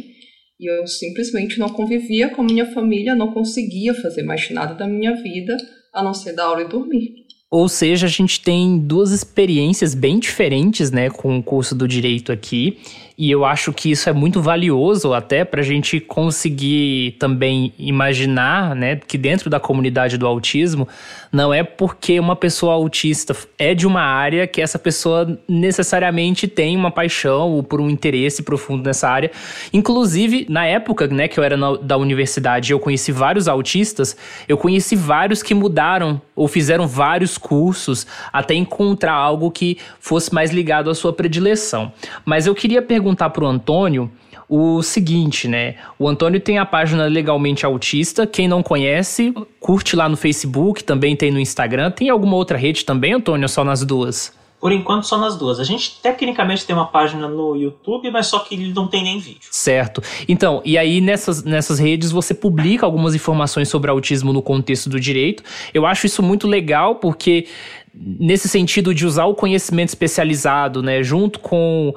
e 0.58 0.70
eu 0.70 0.86
simplesmente 0.86 1.58
não 1.58 1.68
convivia 1.68 2.28
com 2.28 2.42
a 2.42 2.44
minha 2.44 2.66
família, 2.72 3.14
não 3.14 3.32
conseguia 3.32 3.92
fazer 3.94 4.22
mais 4.22 4.48
nada 4.50 4.74
da 4.74 4.86
minha 4.86 5.14
vida 5.22 5.56
a 5.92 6.02
não 6.02 6.14
ser 6.14 6.34
dar 6.34 6.44
aula 6.44 6.62
e 6.62 6.68
dormir. 6.68 7.22
Ou 7.50 7.68
seja, 7.68 8.06
a 8.06 8.08
gente 8.08 8.40
tem 8.40 8.78
duas 8.78 9.10
experiências 9.10 9.94
bem 9.94 10.18
diferentes, 10.18 10.90
né, 10.90 11.10
com 11.10 11.38
o 11.38 11.42
curso 11.42 11.74
do 11.74 11.86
direito 11.86 12.32
aqui. 12.32 12.78
E 13.22 13.30
eu 13.30 13.44
acho 13.44 13.72
que 13.72 13.92
isso 13.92 14.10
é 14.10 14.12
muito 14.12 14.42
valioso 14.42 15.14
até 15.14 15.44
para 15.44 15.60
a 15.60 15.64
gente 15.64 16.00
conseguir 16.00 17.12
também 17.20 17.72
imaginar, 17.78 18.74
né, 18.74 18.96
que 18.96 19.16
dentro 19.16 19.48
da 19.48 19.60
comunidade 19.60 20.18
do 20.18 20.26
autismo 20.26 20.88
não 21.30 21.54
é 21.54 21.62
porque 21.62 22.18
uma 22.18 22.34
pessoa 22.34 22.74
autista 22.74 23.32
é 23.56 23.74
de 23.74 23.86
uma 23.86 24.02
área 24.02 24.44
que 24.48 24.60
essa 24.60 24.76
pessoa 24.76 25.38
necessariamente 25.48 26.48
tem 26.48 26.76
uma 26.76 26.90
paixão 26.90 27.52
ou 27.52 27.62
por 27.62 27.80
um 27.80 27.88
interesse 27.88 28.42
profundo 28.42 28.82
nessa 28.82 29.08
área. 29.08 29.30
Inclusive, 29.72 30.44
na 30.50 30.66
época, 30.66 31.06
né, 31.06 31.28
que 31.28 31.38
eu 31.38 31.44
era 31.44 31.56
na, 31.56 31.76
da 31.76 31.96
universidade, 31.96 32.72
eu 32.72 32.80
conheci 32.80 33.12
vários 33.12 33.46
autistas, 33.46 34.16
eu 34.48 34.58
conheci 34.58 34.96
vários 34.96 35.44
que 35.44 35.54
mudaram 35.54 36.20
ou 36.34 36.48
fizeram 36.48 36.88
vários 36.88 37.38
cursos 37.38 38.04
até 38.32 38.52
encontrar 38.54 39.14
algo 39.14 39.48
que 39.48 39.78
fosse 40.00 40.34
mais 40.34 40.50
ligado 40.50 40.90
à 40.90 40.94
sua 40.94 41.12
predileção. 41.12 41.92
Mas 42.24 42.48
eu 42.48 42.54
queria 42.54 42.82
perguntar 42.82 43.11
perguntar 43.12 43.30
pro 43.30 43.46
Antônio 43.46 44.10
o 44.48 44.82
seguinte, 44.82 45.48
né? 45.48 45.76
O 45.98 46.08
Antônio 46.08 46.40
tem 46.40 46.58
a 46.58 46.66
página 46.66 47.06
Legalmente 47.06 47.64
Autista. 47.64 48.26
Quem 48.26 48.48
não 48.48 48.62
conhece, 48.62 49.32
curte 49.60 49.96
lá 49.96 50.08
no 50.08 50.16
Facebook, 50.16 50.84
também 50.84 51.16
tem 51.16 51.30
no 51.30 51.38
Instagram. 51.38 51.90
Tem 51.90 52.10
alguma 52.10 52.36
outra 52.36 52.58
rede 52.58 52.84
também, 52.84 53.14
Antônio, 53.14 53.48
só 53.48 53.64
nas 53.64 53.84
duas? 53.84 54.32
Por 54.60 54.70
enquanto, 54.70 55.04
só 55.04 55.18
nas 55.18 55.36
duas. 55.36 55.58
A 55.58 55.64
gente 55.64 55.98
tecnicamente 56.00 56.64
tem 56.64 56.76
uma 56.76 56.86
página 56.86 57.26
no 57.26 57.56
YouTube, 57.56 58.10
mas 58.10 58.26
só 58.28 58.40
que 58.40 58.54
ele 58.54 58.72
não 58.72 58.86
tem 58.86 59.02
nem 59.02 59.18
vídeo. 59.18 59.48
Certo. 59.50 60.02
Então, 60.28 60.62
e 60.64 60.78
aí 60.78 61.00
nessas, 61.00 61.42
nessas 61.42 61.78
redes 61.78 62.12
você 62.12 62.32
publica 62.32 62.86
algumas 62.86 63.14
informações 63.14 63.68
sobre 63.68 63.90
autismo 63.90 64.32
no 64.32 64.42
contexto 64.42 64.88
do 64.88 65.00
direito. 65.00 65.42
Eu 65.74 65.84
acho 65.84 66.06
isso 66.06 66.22
muito 66.22 66.46
legal 66.46 66.96
porque, 66.96 67.48
nesse 67.92 68.48
sentido 68.48 68.94
de 68.94 69.04
usar 69.04 69.24
o 69.24 69.34
conhecimento 69.34 69.88
especializado, 69.88 70.80
né, 70.82 71.02
junto 71.02 71.40
com 71.40 71.92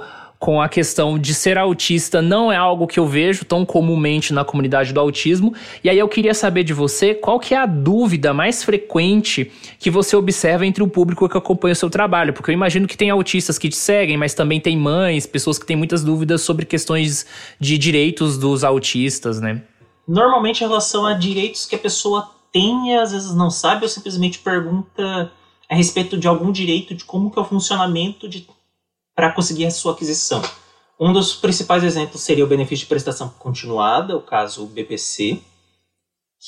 com 0.45 0.61
a 0.61 0.69
questão 0.69 1.17
de 1.17 1.33
ser 1.33 1.57
autista 1.57 2.21
não 2.21 2.51
é 2.51 2.55
algo 2.55 2.85
que 2.85 2.99
eu 2.99 3.07
vejo 3.07 3.43
tão 3.43 3.65
comumente 3.65 4.31
na 4.31 4.45
comunidade 4.45 4.93
do 4.93 4.99
autismo. 4.99 5.55
E 5.83 5.89
aí 5.89 5.97
eu 5.97 6.07
queria 6.07 6.35
saber 6.35 6.63
de 6.63 6.71
você 6.71 7.15
qual 7.15 7.39
que 7.39 7.55
é 7.55 7.57
a 7.57 7.65
dúvida 7.65 8.31
mais 8.31 8.63
frequente 8.63 9.51
que 9.79 9.89
você 9.89 10.15
observa 10.15 10.63
entre 10.63 10.83
o 10.83 10.87
público 10.87 11.27
que 11.27 11.35
acompanha 11.35 11.73
o 11.73 11.75
seu 11.75 11.89
trabalho, 11.89 12.31
porque 12.31 12.51
eu 12.51 12.53
imagino 12.53 12.87
que 12.87 12.95
tem 12.95 13.09
autistas 13.09 13.57
que 13.57 13.69
te 13.69 13.75
seguem, 13.75 14.17
mas 14.17 14.35
também 14.35 14.59
tem 14.59 14.77
mães, 14.77 15.25
pessoas 15.25 15.57
que 15.57 15.65
têm 15.65 15.75
muitas 15.75 16.03
dúvidas 16.03 16.43
sobre 16.43 16.63
questões 16.63 17.25
de 17.59 17.75
direitos 17.79 18.37
dos 18.37 18.63
autistas, 18.63 19.41
né? 19.41 19.63
Normalmente 20.07 20.63
em 20.63 20.67
relação 20.67 21.07
a 21.07 21.13
direitos 21.13 21.65
que 21.65 21.73
a 21.73 21.79
pessoa 21.79 22.29
tem 22.53 22.91
e 22.91 22.95
às 22.95 23.11
vezes 23.11 23.33
não 23.33 23.49
sabe 23.49 23.81
ou 23.81 23.89
simplesmente 23.89 24.37
pergunta 24.37 25.31
a 25.67 25.75
respeito 25.75 26.15
de 26.15 26.27
algum 26.27 26.51
direito, 26.51 26.93
de 26.93 27.03
como 27.03 27.31
que 27.31 27.39
é 27.39 27.41
o 27.41 27.45
funcionamento 27.45 28.29
de 28.29 28.47
para 29.15 29.31
conseguir 29.31 29.65
a 29.65 29.71
sua 29.71 29.93
aquisição. 29.93 30.41
Um 30.99 31.11
dos 31.11 31.33
principais 31.35 31.83
exemplos 31.83 32.21
seria 32.21 32.43
o 32.43 32.47
benefício 32.47 32.83
de 32.83 32.89
prestação 32.89 33.29
continuada, 33.39 34.15
o 34.15 34.21
caso 34.21 34.65
BPC, 34.65 35.41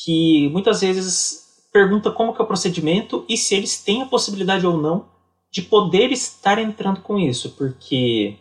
que 0.03 0.49
muitas 0.49 0.82
vezes 0.82 1.47
pergunta 1.71 2.12
como 2.12 2.36
é 2.38 2.41
o 2.41 2.45
procedimento 2.45 3.25
e 3.27 3.38
se 3.38 3.56
eles 3.56 3.82
têm 3.84 4.01
a 4.01 4.06
possibilidade 4.06 4.65
ou 4.65 4.77
não 4.77 5.06
de 5.51 5.62
poder 5.62 6.12
estar 6.12 6.58
entrando 6.60 7.01
com 7.01 7.17
isso, 7.17 7.51
porque 7.51 8.38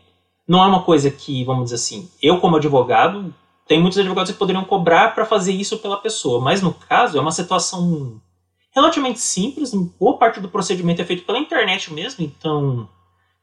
não 0.46 0.62
é 0.62 0.66
uma 0.66 0.82
coisa 0.82 1.10
que, 1.10 1.44
vamos 1.44 1.64
dizer 1.64 1.76
assim, 1.76 2.10
eu 2.22 2.40
como 2.40 2.56
advogado, 2.56 3.34
tem 3.66 3.80
muitos 3.80 3.98
advogados 3.98 4.32
que 4.32 4.38
poderiam 4.38 4.64
cobrar 4.64 5.14
para 5.14 5.24
fazer 5.24 5.52
isso 5.52 5.78
pela 5.78 5.96
pessoa, 5.96 6.40
mas 6.40 6.62
no 6.62 6.72
caso 6.72 7.18
é 7.18 7.20
uma 7.20 7.32
situação 7.32 8.20
relativamente 8.74 9.18
simples, 9.18 9.72
boa 9.98 10.18
parte 10.18 10.40
do 10.40 10.48
procedimento 10.48 11.00
é 11.00 11.04
feito 11.04 11.24
pela 11.24 11.38
internet 11.38 11.92
mesmo, 11.92 12.24
então 12.24 12.88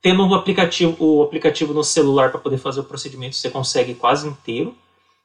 Tendo 0.04 0.28
o 0.28 0.36
aplicativo, 0.36 0.98
o 1.00 1.24
aplicativo 1.24 1.74
no 1.74 1.82
celular 1.82 2.30
para 2.30 2.42
poder 2.42 2.58
fazer 2.58 2.82
o 2.82 2.84
procedimento, 2.84 3.38
você 3.38 3.50
consegue 3.50 3.96
quase 3.96 4.28
inteiro. 4.28 4.76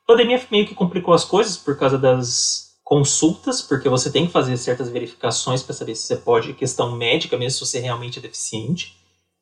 A 0.04 0.06
pandemia 0.06 0.40
meio 0.52 0.68
que 0.68 0.74
complicou 0.74 1.12
as 1.12 1.24
coisas 1.24 1.56
por 1.56 1.76
causa 1.76 1.98
das 1.98 2.78
consultas, 2.84 3.60
porque 3.60 3.88
você 3.88 4.08
tem 4.08 4.26
que 4.26 4.32
fazer 4.32 4.56
certas 4.56 4.88
verificações 4.88 5.64
para 5.64 5.74
saber 5.74 5.96
se 5.96 6.06
você 6.06 6.16
pode, 6.16 6.54
questão 6.54 6.96
médica, 6.96 7.36
mesmo 7.36 7.58
se 7.58 7.66
você 7.66 7.80
realmente 7.80 8.20
é 8.20 8.22
deficiente. 8.22 8.96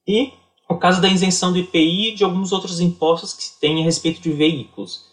E 0.09 0.33
o 0.71 0.77
caso 0.79 1.03
da 1.03 1.09
isenção 1.09 1.53
do 1.53 1.59
IPI 1.59 2.09
e 2.09 2.15
de 2.15 2.25
alguns 2.25 2.51
outros 2.51 2.81
impostos 2.81 3.35
que 3.35 3.43
se 3.45 3.61
tem 3.61 3.83
a 3.83 3.85
respeito 3.85 4.23
de 4.23 4.33
veículos. 4.33 5.05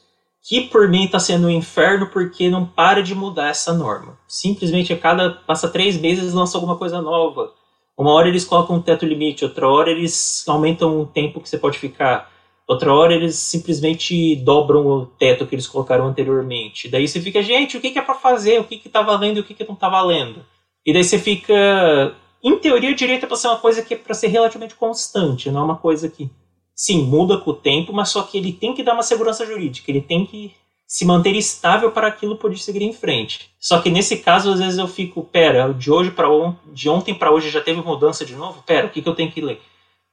Que 0.41 0.61
por 0.61 0.89
mim 0.89 1.03
está 1.03 1.19
sendo 1.19 1.47
um 1.47 1.49
inferno 1.49 2.09
porque 2.09 2.49
não 2.49 2.65
para 2.65 3.03
de 3.03 3.13
mudar 3.13 3.49
essa 3.49 3.73
norma. 3.73 4.17
Simplesmente 4.25 4.93
a 4.93 4.97
cada 4.97 5.31
passa 5.31 5.69
três 5.69 5.99
meses 5.99 6.33
lança 6.33 6.57
alguma 6.57 6.77
coisa 6.77 7.01
nova. 7.01 7.53
Uma 7.97 8.11
hora 8.11 8.27
eles 8.27 8.43
colocam 8.43 8.75
um 8.75 8.81
teto 8.81 9.05
limite, 9.05 9.45
outra 9.45 9.67
hora 9.67 9.91
eles 9.91 10.43
aumentam 10.47 11.01
o 11.01 11.05
tempo 11.05 11.39
que 11.39 11.47
você 11.47 11.57
pode 11.57 11.77
ficar, 11.77 12.31
outra 12.67 12.93
hora 12.93 13.13
eles 13.13 13.35
simplesmente 13.35 14.35
dobram 14.37 14.85
o 14.85 15.05
teto 15.05 15.45
que 15.45 15.53
eles 15.53 15.67
colocaram 15.67 16.07
anteriormente. 16.07 16.89
Daí 16.89 17.07
você 17.07 17.21
fica, 17.21 17.41
gente, 17.43 17.77
o 17.77 17.81
que, 17.81 17.97
é 17.97 18.01
para 18.01 18.15
fazer? 18.15 18.59
O 18.59 18.63
que, 18.63 18.89
tá 18.89 19.01
valendo 19.01 19.37
e 19.37 19.39
o 19.41 19.43
que, 19.43 19.53
que 19.53 19.67
não 19.67 19.75
tá 19.75 19.89
valendo? 19.89 20.43
E 20.85 20.91
daí 20.91 21.03
você 21.03 21.19
fica. 21.19 22.15
Em 22.43 22.57
teoria, 22.57 22.91
o 22.91 22.95
direito 22.95 23.23
é 23.23 23.27
para 23.27 23.37
ser 23.37 23.47
uma 23.47 23.59
coisa 23.59 23.81
que 23.81 23.93
é 23.93 23.97
para 23.97 24.13
ser 24.13 24.27
relativamente 24.27 24.75
constante, 24.75 25.49
não 25.49 25.61
é 25.61 25.63
uma 25.63 25.77
coisa 25.77 26.09
que 26.09 26.29
sim, 26.75 27.03
muda 27.03 27.37
com 27.37 27.51
o 27.51 27.55
tempo, 27.55 27.93
mas 27.93 28.09
só 28.09 28.23
que 28.23 28.37
ele 28.37 28.51
tem 28.51 28.73
que 28.73 28.83
dar 28.83 28.93
uma 28.93 29.03
segurança 29.03 29.45
jurídica, 29.45 29.89
ele 29.89 30.01
tem 30.01 30.25
que 30.25 30.51
se 30.93 31.05
manter 31.05 31.35
estável 31.35 31.89
para 31.89 32.05
aquilo 32.07 32.35
poder 32.35 32.59
seguir 32.59 32.83
em 32.83 32.93
frente. 32.93 33.49
Só 33.59 33.81
que 33.81 33.89
nesse 33.89 34.17
caso, 34.17 34.53
às 34.53 34.59
vezes 34.59 34.77
eu 34.77 34.87
fico, 34.87 35.23
pera, 35.23 35.73
de 35.73 35.89
hoje 35.89 36.11
para 36.11 36.29
on 36.29 36.53
de 36.71 36.87
ontem 36.87 37.15
para 37.15 37.31
hoje 37.31 37.49
já 37.49 37.59
teve 37.59 37.81
mudança 37.81 38.23
de 38.23 38.35
novo? 38.35 38.61
Pera, 38.61 38.85
o 38.85 38.89
que, 38.91 39.01
que 39.01 39.09
eu 39.09 39.15
tenho 39.15 39.31
que 39.31 39.41
ler? 39.41 39.59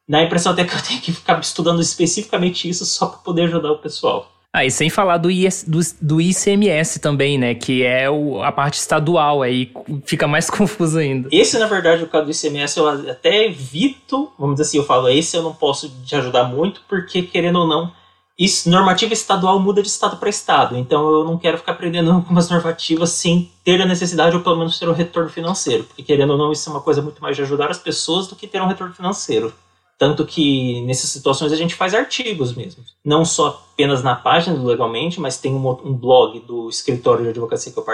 Dá 0.09 0.21
a 0.21 0.23
impressão 0.23 0.53
até 0.53 0.65
que 0.65 0.75
eu 0.75 0.83
tenho 0.83 0.99
que 1.03 1.13
ficar 1.13 1.39
estudando 1.39 1.83
especificamente 1.83 2.67
isso 2.67 2.87
só 2.87 3.09
para 3.09 3.19
poder 3.19 3.43
ajudar 3.43 3.73
o 3.73 3.79
pessoal. 3.79 4.33
Ah, 4.55 4.65
e 4.65 4.71
sem 4.71 4.89
falar 4.89 5.19
do, 5.19 5.31
IS, 5.31 5.65
do, 5.69 5.81
do 6.01 6.19
ICMS 6.19 6.99
também, 6.99 7.37
né? 7.37 7.55
Que 7.55 7.83
é 7.83 8.09
o, 8.09 8.43
a 8.43 8.51
parte 8.51 8.79
estadual, 8.79 9.43
aí 9.43 9.71
fica 10.07 10.27
mais 10.27 10.49
confuso 10.49 10.97
ainda. 10.97 11.29
Esse, 11.31 11.59
na 11.59 11.67
verdade, 11.67 12.05
o 12.05 12.09
caso 12.09 12.25
do 12.25 12.31
ICMS, 12.31 12.79
eu 12.79 12.89
até 12.89 13.45
evito, 13.45 14.33
vamos 14.39 14.55
dizer 14.55 14.63
assim, 14.63 14.79
eu 14.79 14.87
falo, 14.87 15.11
esse 15.11 15.37
eu 15.37 15.43
não 15.43 15.53
posso 15.53 15.91
te 16.07 16.17
ajudar 16.17 16.45
muito, 16.45 16.81
porque, 16.89 17.21
querendo 17.21 17.59
ou 17.59 17.67
não, 17.67 17.93
isso, 18.41 18.71
normativa 18.71 19.13
estadual 19.13 19.61
muda 19.61 19.83
de 19.83 19.89
estado 19.89 20.17
para 20.17 20.31
estado, 20.31 20.75
então 20.75 21.07
eu 21.11 21.25
não 21.25 21.37
quero 21.37 21.59
ficar 21.59 21.73
aprendendo 21.73 22.11
algumas 22.11 22.49
normativas 22.49 23.11
sem 23.11 23.53
ter 23.63 23.83
a 23.83 23.87
necessidade 23.87 24.35
ou 24.35 24.43
pelo 24.43 24.57
menos 24.57 24.79
ter 24.79 24.89
um 24.89 24.95
retorno 24.95 25.29
financeiro, 25.29 25.85
porque, 25.85 26.03
querendo 26.03 26.31
ou 26.31 26.39
não, 26.39 26.51
isso 26.51 26.67
é 26.71 26.73
uma 26.73 26.81
coisa 26.81 27.03
muito 27.03 27.21
mais 27.21 27.37
de 27.37 27.43
ajudar 27.43 27.71
as 27.71 27.79
pessoas 27.79 28.27
do 28.27 28.35
que 28.35 28.47
ter 28.47 28.63
um 28.63 28.67
retorno 28.67 28.95
financeiro. 28.95 29.53
Tanto 29.99 30.25
que 30.25 30.81
nessas 30.87 31.11
situações 31.11 31.53
a 31.53 31.57
gente 31.57 31.75
faz 31.75 31.93
artigos 31.93 32.55
mesmo. 32.55 32.83
Não 33.05 33.23
só 33.23 33.63
apenas 33.75 34.03
na 34.03 34.17
página 34.17 34.57
do 34.57 34.65
Legalmente, 34.65 35.21
mas 35.21 35.37
tem 35.37 35.55
um, 35.55 35.69
um 35.85 35.93
blog 35.93 36.41
do 36.41 36.71
escritório 36.71 37.25
de 37.25 37.29
advocacia 37.29 37.71
que 37.71 37.79
eu, 37.79 37.85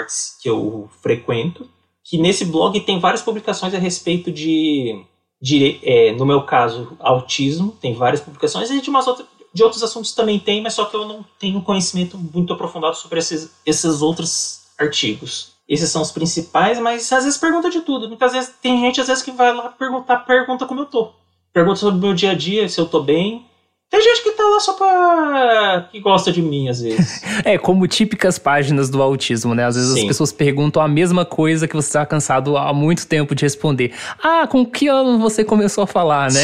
que 0.41 0.49
eu 0.49 0.89
frequento. 1.03 1.69
Que 2.05 2.17
nesse 2.17 2.45
blog 2.45 2.79
tem 2.79 3.01
várias 3.01 3.23
publicações 3.23 3.75
a 3.75 3.79
respeito 3.79 4.31
de, 4.31 5.03
de 5.43 5.81
é, 5.83 6.13
no 6.13 6.25
meu 6.25 6.43
caso, 6.43 6.97
autismo. 7.01 7.77
Tem 7.81 7.93
várias 7.93 8.21
publicações 8.21 8.71
e 8.71 8.81
de, 8.81 8.89
umas 8.89 9.09
outras, 9.09 9.27
de 9.57 9.63
outros 9.63 9.83
assuntos 9.83 10.13
também 10.13 10.39
tem, 10.39 10.63
mas 10.63 10.75
só 10.75 10.85
que 10.85 10.95
eu 10.95 11.09
não 11.09 11.25
tenho 11.39 11.63
conhecimento 11.63 12.19
muito 12.19 12.53
aprofundado 12.53 12.97
sobre 12.97 13.19
esses, 13.19 13.51
esses 13.65 14.03
outros 14.03 14.67
artigos. 14.79 15.53
Esses 15.69 15.91
são 15.91 16.03
os 16.03 16.13
principais, 16.13 16.79
mas 16.79 17.11
às 17.13 17.25
vezes 17.25 17.39
pergunta 17.39 17.71
de 17.71 17.81
tudo. 17.81 18.07
Muitas 18.07 18.33
vezes 18.33 18.55
tem 18.61 18.81
gente 18.81 19.01
às 19.01 19.09
vezes 19.09 19.23
que 19.23 19.33
vai 19.33 19.53
lá 19.53 19.71
perguntar, 19.71 20.19
pergunta 20.19 20.67
como 20.67 20.81
eu 20.81 20.87
tô 20.87 21.13
pergunta 21.57 21.77
sobre 21.77 21.99
o 21.99 22.03
meu 22.03 22.13
dia 22.13 22.33
a 22.33 22.35
dia, 22.35 22.69
se 22.69 22.79
eu 22.79 22.85
tô 22.85 23.03
bem. 23.03 23.47
Tem 23.89 24.03
gente 24.03 24.23
que 24.23 24.33
tá 24.33 24.43
lá 24.43 24.61
só 24.61 24.75
pra. 24.75 25.89
que 25.91 26.01
gosta 26.01 26.31
de 26.31 26.43
mim, 26.43 26.69
às 26.69 26.83
vezes. 26.83 27.23
é, 27.47 27.57
como 27.57 27.87
típicas 27.87 28.39
páginas 28.39 28.91
do 28.91 29.01
autismo, 29.01 29.55
né? 29.55 29.65
Às 29.65 29.77
vezes 29.77 29.95
Sim. 29.95 30.01
as 30.01 30.07
pessoas 30.07 30.33
perguntam 30.33 30.83
a 30.83 30.89
mesma 30.89 31.25
coisa 31.25 31.67
que 31.67 31.75
você 31.75 31.93
tá 31.93 32.05
cansado 32.05 32.59
há 32.59 32.75
muito 32.75 33.07
tempo 33.07 33.35
de 33.35 33.45
responder. 33.45 33.95
Ah, 34.23 34.47
com 34.47 34.67
que 34.67 34.87
ano 34.89 35.19
você 35.19 35.43
começou 35.43 35.85
a 35.85 35.87
falar, 35.87 36.31
né? 36.31 36.41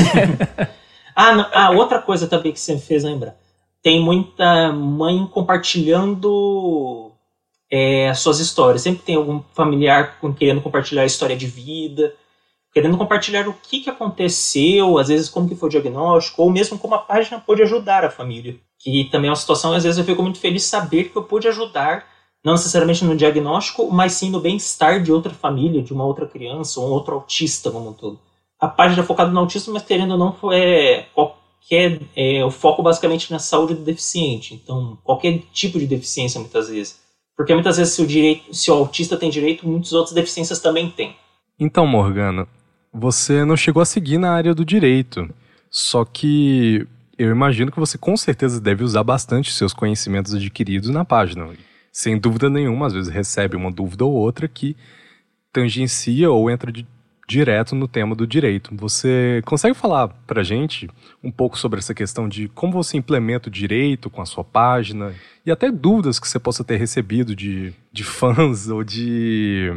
ah, 1.14 1.32
não, 1.34 1.46
ah, 1.52 1.70
outra 1.70 2.00
coisa 2.00 2.26
também 2.26 2.52
que 2.52 2.60
você 2.60 2.74
me 2.74 2.80
fez 2.80 3.04
lembrar. 3.04 3.36
Tem 3.82 4.00
muita 4.00 4.72
mãe 4.72 5.26
compartilhando 5.26 7.10
é, 7.70 8.12
suas 8.14 8.38
histórias. 8.38 8.82
Sempre 8.82 9.02
tem 9.02 9.16
algum 9.16 9.42
familiar 9.54 10.18
querendo 10.38 10.60
compartilhar 10.60 11.02
a 11.02 11.06
história 11.06 11.36
de 11.36 11.46
vida 11.46 12.14
querendo 12.72 12.96
compartilhar 12.96 13.46
o 13.48 13.52
que, 13.52 13.80
que 13.80 13.90
aconteceu, 13.90 14.96
às 14.98 15.08
vezes 15.08 15.28
como 15.28 15.48
que 15.48 15.54
foi 15.54 15.68
o 15.68 15.70
diagnóstico, 15.70 16.42
ou 16.42 16.50
mesmo 16.50 16.78
como 16.78 16.94
a 16.94 16.98
página 16.98 17.38
pode 17.38 17.62
ajudar 17.62 18.04
a 18.04 18.10
família. 18.10 18.56
Que 18.78 19.04
também 19.04 19.28
é 19.28 19.30
uma 19.30 19.36
situação, 19.36 19.74
às 19.74 19.84
vezes 19.84 19.98
eu 19.98 20.04
fico 20.04 20.22
muito 20.22 20.38
feliz 20.38 20.64
saber 20.64 21.10
que 21.10 21.16
eu 21.16 21.22
pude 21.22 21.46
ajudar, 21.48 22.06
não 22.42 22.54
necessariamente 22.54 23.04
no 23.04 23.16
diagnóstico, 23.16 23.90
mas 23.92 24.12
sim 24.12 24.30
no 24.30 24.40
bem-estar 24.40 25.02
de 25.02 25.12
outra 25.12 25.32
família, 25.32 25.82
de 25.82 25.92
uma 25.92 26.04
outra 26.04 26.26
criança, 26.26 26.80
ou 26.80 26.88
um 26.88 26.92
outro 26.92 27.14
autista 27.14 27.70
como 27.70 27.90
um 27.90 27.92
todo. 27.92 28.18
A 28.62 28.68
página 28.68 29.02
é 29.02 29.04
focada 29.04 29.28
no 29.32 29.40
autismo, 29.40 29.72
mas 29.74 29.82
querendo 29.82 30.12
ou 30.12 30.18
não, 30.18 30.52
é 30.52 31.06
qualquer, 31.12 32.00
é, 32.14 32.44
o 32.44 32.50
foco 32.52 32.80
basicamente 32.80 33.32
na 33.32 33.40
saúde 33.40 33.74
do 33.74 33.82
deficiente. 33.82 34.54
Então, 34.54 34.96
qualquer 35.02 35.40
tipo 35.52 35.80
de 35.80 35.86
deficiência, 35.88 36.40
muitas 36.40 36.68
vezes. 36.68 37.00
Porque 37.36 37.52
muitas 37.52 37.76
vezes 37.76 37.92
se 37.92 38.00
o, 38.00 38.06
direito, 38.06 38.54
se 38.54 38.70
o 38.70 38.74
autista 38.74 39.16
tem 39.16 39.30
direito, 39.30 39.68
muitas 39.68 39.92
outras 39.92 40.14
deficiências 40.14 40.60
também 40.60 40.88
têm. 40.88 41.16
Então, 41.58 41.84
Morgana, 41.88 42.46
você 42.94 43.44
não 43.44 43.56
chegou 43.56 43.82
a 43.82 43.84
seguir 43.84 44.18
na 44.18 44.30
área 44.30 44.54
do 44.54 44.64
direito. 44.64 45.28
Só 45.68 46.04
que 46.04 46.86
eu 47.18 47.32
imagino 47.32 47.72
que 47.72 47.80
você 47.80 47.98
com 47.98 48.16
certeza 48.16 48.60
deve 48.60 48.84
usar 48.84 49.02
bastante 49.02 49.52
seus 49.52 49.72
conhecimentos 49.72 50.36
adquiridos 50.36 50.88
na 50.88 51.04
página. 51.04 51.48
Sem 51.90 52.16
dúvida 52.16 52.48
nenhuma, 52.48 52.86
às 52.86 52.92
vezes 52.92 53.12
recebe 53.12 53.56
uma 53.56 53.72
dúvida 53.72 54.04
ou 54.04 54.12
outra 54.12 54.46
que 54.46 54.76
tangencia 55.52 56.30
ou 56.30 56.48
entra 56.48 56.70
de, 56.70 56.86
direto 57.32 57.74
no 57.74 57.88
tema 57.88 58.14
do 58.14 58.26
direito. 58.26 58.74
Você 58.76 59.42
consegue 59.44 59.74
falar 59.74 60.08
pra 60.26 60.42
gente 60.42 60.88
um 61.22 61.30
pouco 61.30 61.58
sobre 61.58 61.78
essa 61.78 61.94
questão 61.94 62.28
de 62.28 62.48
como 62.48 62.72
você 62.72 62.96
implementa 62.96 63.48
o 63.48 63.52
direito 63.52 64.10
com 64.10 64.20
a 64.20 64.26
sua 64.26 64.44
página 64.44 65.14
e 65.44 65.50
até 65.50 65.70
dúvidas 65.70 66.20
que 66.20 66.28
você 66.28 66.38
possa 66.38 66.62
ter 66.62 66.76
recebido 66.76 67.34
de, 67.34 67.72
de 67.90 68.04
fãs 68.04 68.68
ou 68.68 68.84
de 68.84 69.70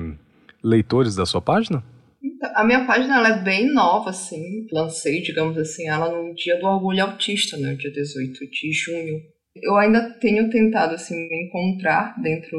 leitores 0.62 1.16
da 1.16 1.26
sua 1.26 1.42
página? 1.42 1.84
Então, 2.22 2.52
a 2.56 2.64
minha 2.64 2.86
página 2.86 3.18
ela 3.18 3.30
é 3.30 3.44
bem 3.44 3.72
nova, 3.74 4.10
assim. 4.10 4.68
Lancei, 4.72 5.22
digamos 5.22 5.58
assim, 5.58 5.88
ela 5.88 6.10
no 6.10 6.34
dia 6.34 6.60
do 6.60 6.66
Orgulho 6.66 7.04
Autista, 7.04 7.56
né? 7.56 7.76
Dia 7.76 7.92
18 7.92 8.40
de 8.50 8.72
junho. 8.74 9.22
Eu 9.56 9.78
ainda 9.78 10.10
tenho 10.20 10.50
tentado, 10.50 10.96
assim, 10.96 11.16
me 11.16 11.48
encontrar 11.48 12.20
dentro 12.22 12.58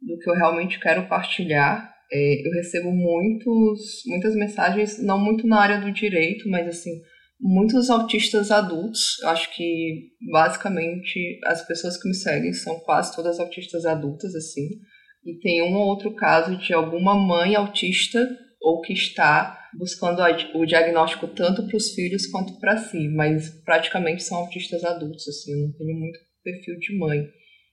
do 0.00 0.18
que 0.18 0.28
eu 0.28 0.34
realmente 0.34 0.80
quero 0.80 1.06
partilhar. 1.06 1.92
É, 2.12 2.46
eu 2.46 2.52
recebo 2.52 2.90
muitos, 2.90 4.02
muitas 4.06 4.34
mensagens, 4.34 5.02
não 5.02 5.18
muito 5.18 5.46
na 5.46 5.60
área 5.60 5.80
do 5.80 5.92
direito, 5.92 6.48
mas, 6.48 6.66
assim, 6.66 6.90
muitos 7.40 7.88
autistas 7.88 8.50
adultos. 8.50 9.18
Eu 9.22 9.28
acho 9.28 9.54
que, 9.54 10.10
basicamente, 10.32 11.38
as 11.44 11.66
pessoas 11.66 12.00
que 12.00 12.08
me 12.08 12.14
seguem 12.14 12.52
são 12.52 12.80
quase 12.80 13.14
todas 13.14 13.38
autistas 13.38 13.84
adultas, 13.84 14.34
assim. 14.34 14.68
E 15.24 15.38
tem 15.38 15.62
um 15.62 15.74
ou 15.74 15.86
outro 15.86 16.14
caso 16.14 16.56
de 16.56 16.72
alguma 16.72 17.14
mãe 17.14 17.54
autista 17.54 18.26
ou 18.60 18.80
que 18.80 18.92
está 18.92 19.58
buscando 19.78 20.20
o 20.54 20.66
diagnóstico 20.66 21.28
tanto 21.28 21.66
para 21.66 21.76
os 21.76 21.90
filhos 21.92 22.26
quanto 22.26 22.58
para 22.58 22.76
si, 22.76 23.08
mas 23.08 23.50
praticamente 23.64 24.22
são 24.22 24.38
autistas 24.38 24.84
adultos, 24.84 25.26
assim, 25.28 25.52
eu 25.52 25.66
não 25.66 25.72
tenho 25.72 25.98
muito 25.98 26.18
perfil 26.42 26.78
de 26.78 26.98
mãe. 26.98 27.28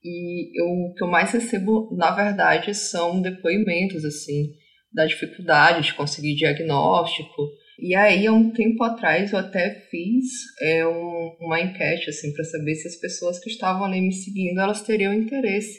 E 0.07 0.57
eu, 0.57 0.65
o 0.65 0.93
que 0.93 1.03
eu 1.03 1.07
mais 1.09 1.31
recebo, 1.31 1.93
na 1.97 2.11
verdade, 2.11 2.73
são 2.73 3.21
depoimentos, 3.21 4.05
assim, 4.05 4.53
da 4.93 5.05
dificuldade 5.05 5.87
de 5.87 5.93
conseguir 5.93 6.35
diagnóstico. 6.35 7.49
E 7.79 7.93
aí, 7.93 8.25
há 8.25 8.31
um 8.31 8.51
tempo 8.51 8.83
atrás, 8.83 9.33
eu 9.33 9.39
até 9.39 9.81
fiz 9.91 10.25
é, 10.61 10.87
um, 10.87 11.35
uma 11.41 11.59
enquete, 11.59 12.09
assim, 12.09 12.33
para 12.33 12.45
saber 12.45 12.75
se 12.75 12.87
as 12.87 12.95
pessoas 12.95 13.37
que 13.39 13.49
estavam 13.49 13.83
ali 13.83 13.99
me 13.99 14.13
seguindo, 14.13 14.59
elas 14.59 14.81
teriam 14.81 15.13
interesse. 15.13 15.77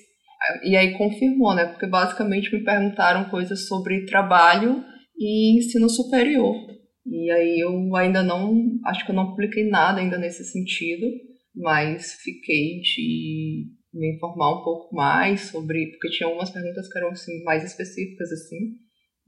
E 0.62 0.76
aí 0.76 0.96
confirmou, 0.96 1.54
né? 1.54 1.64
Porque 1.64 1.86
basicamente 1.86 2.54
me 2.54 2.62
perguntaram 2.62 3.30
coisas 3.30 3.66
sobre 3.66 4.04
trabalho 4.04 4.84
e 5.18 5.58
ensino 5.58 5.88
superior. 5.88 6.54
E 7.06 7.30
aí 7.30 7.60
eu 7.60 7.96
ainda 7.96 8.22
não, 8.22 8.54
acho 8.84 9.04
que 9.04 9.10
eu 9.10 9.16
não 9.16 9.30
publiquei 9.30 9.64
nada 9.64 10.00
ainda 10.00 10.18
nesse 10.18 10.44
sentido, 10.44 11.06
mas 11.56 12.12
fiquei 12.22 12.80
de 12.80 13.77
me 13.92 14.14
informar 14.14 14.60
um 14.60 14.64
pouco 14.64 14.94
mais 14.94 15.42
sobre, 15.42 15.90
porque 15.92 16.10
tinha 16.10 16.28
algumas 16.28 16.50
perguntas 16.50 16.88
que 16.88 16.98
eram 16.98 17.08
assim, 17.08 17.42
mais 17.44 17.64
específicas 17.64 18.30
assim, 18.32 18.74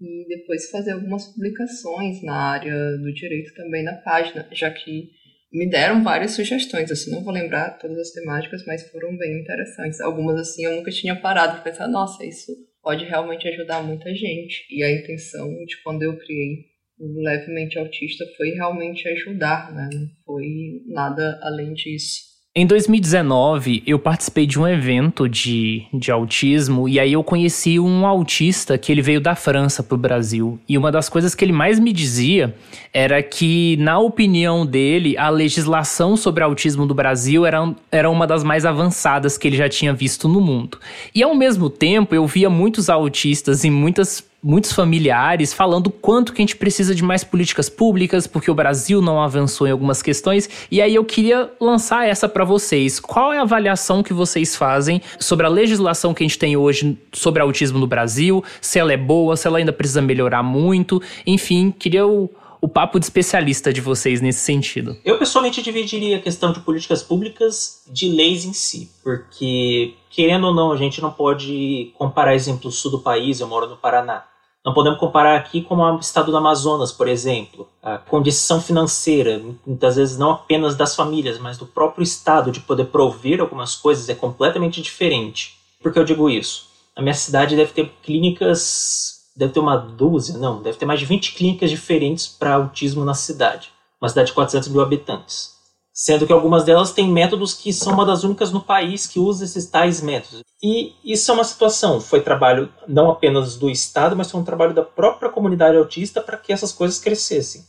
e 0.01 0.27
depois 0.29 0.70
fazer 0.70 0.92
algumas 0.92 1.27
publicações 1.27 2.23
na 2.23 2.53
área 2.53 2.96
do 2.99 3.12
direito 3.12 3.55
também 3.55 3.83
na 3.83 3.96
página, 3.96 4.49
já 4.53 4.70
que 4.70 5.11
me 5.53 5.68
deram 5.68 6.03
várias 6.03 6.33
sugestões, 6.33 6.90
assim, 6.90 7.11
não 7.11 7.25
vou 7.25 7.33
lembrar 7.33 7.79
todas 7.79 7.99
as 7.99 8.11
temáticas, 8.12 8.64
mas 8.66 8.88
foram 8.90 9.16
bem 9.16 9.40
interessantes. 9.40 10.01
Algumas 10.01 10.38
assim 10.38 10.64
eu 10.64 10.77
nunca 10.77 10.90
tinha 10.90 11.16
parado 11.16 11.55
para 11.55 11.70
pensar, 11.70 11.88
nossa, 11.88 12.25
isso 12.25 12.53
pode 12.83 13.05
realmente 13.05 13.49
ajudar 13.49 13.83
muita 13.83 14.14
gente. 14.14 14.64
E 14.70 14.83
a 14.83 14.90
intenção 14.90 15.49
de 15.64 15.83
quando 15.83 16.03
eu 16.03 16.16
criei 16.18 16.70
o 16.99 17.23
Levemente 17.23 17.79
Autista 17.79 18.25
foi 18.37 18.51
realmente 18.51 19.09
ajudar, 19.09 19.73
né? 19.75 19.88
Não 19.92 20.07
foi 20.25 20.83
nada 20.87 21.40
além 21.42 21.73
disso. 21.73 22.30
Em 22.61 22.66
2019, 22.66 23.83
eu 23.87 23.99
participei 23.99 24.44
de 24.44 24.61
um 24.61 24.68
evento 24.68 25.27
de, 25.27 25.87
de 25.94 26.12
autismo 26.12 26.87
e 26.87 27.01
aí 27.01 27.14
eu 27.14 27.25
conheci 27.25 27.81
um 27.81 28.05
autista 28.05 28.77
que 28.77 28.92
ele 28.92 29.01
veio 29.01 29.18
da 29.18 29.35
França 29.35 29.83
para 29.83 29.94
o 29.94 29.99
Brasil. 29.99 30.61
E 30.68 30.77
uma 30.77 30.92
das 30.92 31.09
coisas 31.09 31.35
que 31.35 31.42
ele 31.42 31.55
mais 31.55 31.81
me 31.81 31.90
dizia 31.90 32.55
era 32.92 33.23
que, 33.23 33.79
na 33.79 33.99
opinião 33.99 34.66
dele, 34.66 35.16
a 35.16 35.31
legislação 35.31 36.18
sobre 36.18 36.44
autismo 36.44 36.85
do 36.85 36.92
Brasil 36.92 37.46
era, 37.46 37.75
era 37.90 38.11
uma 38.11 38.27
das 38.27 38.44
mais 38.44 38.66
avançadas 38.66 39.38
que 39.38 39.49
ele 39.49 39.57
já 39.57 39.66
tinha 39.66 39.94
visto 39.94 40.29
no 40.29 40.38
mundo. 40.38 40.79
E 41.14 41.23
ao 41.23 41.35
mesmo 41.35 41.70
tempo, 41.70 42.14
eu 42.14 42.27
via 42.27 42.51
muitos 42.51 42.90
autistas 42.90 43.64
e 43.64 43.70
muitas 43.70 44.23
muitos 44.42 44.72
familiares 44.72 45.53
falando 45.53 45.90
quanto 45.90 46.33
que 46.33 46.40
a 46.40 46.44
gente 46.44 46.57
precisa 46.57 46.94
de 46.94 47.03
mais 47.03 47.22
políticas 47.22 47.68
públicas, 47.68 48.26
porque 48.26 48.50
o 48.50 48.55
Brasil 48.55 49.03
não 49.03 49.22
avançou 49.22 49.66
em 49.66 49.70
algumas 49.70 50.03
questões. 50.03 50.48
E 50.70 50.81
aí 50.81 50.94
eu 50.94 51.05
queria 51.05 51.50
lançar 51.61 52.07
essa 52.07 52.29
para 52.29 52.44
vocês. 52.44 52.98
Qual 52.98 53.33
é 53.33 53.38
a 53.38 53.42
avaliação 53.42 54.03
que 54.03 54.12
vocês 54.12 54.57
fazem 54.57 55.03
sobre 55.18 55.46
a 55.46 55.48
legislação 55.48 56.14
que 56.14 56.22
a 56.22 56.26
gente 56.26 56.38
tem 56.38 56.57
hoje 56.57 56.98
sobre 57.12 57.42
autismo 57.42 57.79
no 57.79 57.87
Brasil? 57.87 58.42
Se 58.61 58.79
ela 58.79 58.92
é 58.92 58.96
boa, 58.96 59.37
se 59.37 59.46
ela 59.46 59.59
ainda 59.59 59.72
precisa 59.72 60.00
melhorar 60.00 60.42
muito? 60.42 61.03
Enfim, 61.26 61.70
queria 61.70 62.07
o 62.07 62.68
papo 62.68 62.98
de 62.98 63.07
especialista 63.07 63.72
de 63.72 63.81
vocês 63.81 64.20
nesse 64.20 64.40
sentido. 64.40 64.96
Eu 65.05 65.18
pessoalmente 65.18 65.62
dividiria 65.62 66.18
a 66.18 66.20
questão 66.20 66.53
de 66.53 66.61
políticas 66.61 67.03
públicas 67.03 67.83
de 67.90 68.09
leis 68.09 68.44
em 68.44 68.53
si, 68.53 68.90
porque 69.03 69.94
querendo 70.11 70.48
ou 70.48 70.55
não, 70.55 70.72
a 70.72 70.76
gente 70.76 71.00
não 71.00 71.11
pode 71.11 71.92
comparar 71.96 72.35
exemplo 72.35 72.70
sul 72.70 72.90
do 72.90 73.00
país, 73.00 73.40
eu 73.40 73.46
moro 73.46 73.66
no 73.66 73.76
Paraná. 73.76 74.24
Não 74.64 74.75
podemos 74.75 74.99
comparar 74.99 75.37
aqui 75.37 75.62
com 75.62 75.77
o 75.77 76.01
estado 76.01 76.31
do 76.31 76.37
Amazonas, 76.37 76.92
por 76.92 77.09
exemplo. 77.09 77.66
A 77.83 77.96
condição 77.96 78.61
financeira, 78.61 79.40
muitas 79.66 79.96
vezes 79.96 80.18
não 80.18 80.33
apenas 80.33 80.77
das 80.77 80.94
famílias, 80.94 81.38
mas 81.38 81.57
do 81.57 81.64
próprio 81.64 82.03
estado 82.03 82.53
de 82.53 82.61
poder 82.61 82.87
prover 82.87 83.40
algumas 83.40 83.75
coisas 83.75 84.09
é 84.09 84.14
completamente 84.14 84.83
diferente. 84.83 85.57
Por 85.83 85.92
que 85.92 85.99
eu 85.99 86.05
digo 86.05 86.29
isso? 86.29 86.68
A 86.94 87.01
minha 87.01 87.14
cidade 87.14 87.57
deve 87.57 87.73
ter 87.73 87.90
clínicas, 88.03 89.31
deve 89.35 89.55
ter 89.55 89.61
uma 89.61 89.77
dúzia, 89.77 90.37
não, 90.37 90.61
deve 90.61 90.77
ter 90.77 90.85
mais 90.85 91.01
de 91.01 91.07
20 91.07 91.33
clínicas 91.33 91.70
diferentes 91.70 92.27
para 92.27 92.55
autismo 92.55 93.03
na 93.03 93.14
cidade. 93.14 93.70
Uma 93.99 94.11
cidade 94.11 94.29
de 94.29 94.35
400 94.35 94.68
mil 94.68 94.83
habitantes 94.83 95.60
sendo 96.00 96.26
que 96.26 96.32
algumas 96.32 96.64
delas 96.64 96.92
têm 96.92 97.12
métodos 97.12 97.52
que 97.52 97.74
são 97.74 97.92
uma 97.92 98.06
das 98.06 98.24
únicas 98.24 98.50
no 98.50 98.62
país 98.62 99.06
que 99.06 99.20
usa 99.20 99.44
esses 99.44 99.66
tais 99.66 100.00
métodos. 100.00 100.42
E 100.62 100.94
isso 101.04 101.30
é 101.30 101.34
uma 101.34 101.44
situação, 101.44 102.00
foi 102.00 102.22
trabalho 102.22 102.72
não 102.88 103.10
apenas 103.10 103.58
do 103.58 103.68
Estado, 103.68 104.16
mas 104.16 104.30
foi 104.30 104.40
um 104.40 104.44
trabalho 104.44 104.72
da 104.72 104.82
própria 104.82 105.28
comunidade 105.28 105.76
autista 105.76 106.22
para 106.22 106.38
que 106.38 106.54
essas 106.54 106.72
coisas 106.72 106.98
crescessem. 106.98 107.66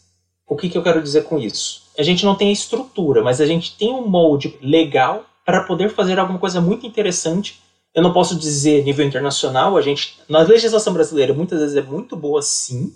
O 0.48 0.56
que, 0.56 0.70
que 0.70 0.78
eu 0.78 0.82
quero 0.82 1.04
dizer 1.04 1.26
com 1.26 1.38
isso? 1.38 1.82
A 2.00 2.04
gente 2.04 2.24
não 2.24 2.34
tem 2.34 2.48
a 2.48 2.54
estrutura, 2.54 3.22
mas 3.22 3.42
a 3.42 3.46
gente 3.46 3.78
tem 3.78 3.92
um 3.92 4.08
molde 4.08 4.58
legal 4.62 5.26
para 5.46 5.66
poder 5.66 5.90
fazer 5.90 6.18
alguma 6.18 6.40
coisa 6.40 6.62
muito 6.62 6.88
interessante. 6.88 7.62
Eu 7.94 8.02
não 8.02 8.14
posso 8.14 8.38
dizer 8.38 8.86
nível 8.86 9.06
internacional, 9.06 9.76
a 9.76 9.82
gente, 9.82 10.18
na 10.30 10.40
legislação 10.40 10.94
brasileira, 10.94 11.34
muitas 11.34 11.60
vezes 11.60 11.76
é 11.76 11.82
muito 11.82 12.16
boa 12.16 12.42
sim, 12.42 12.94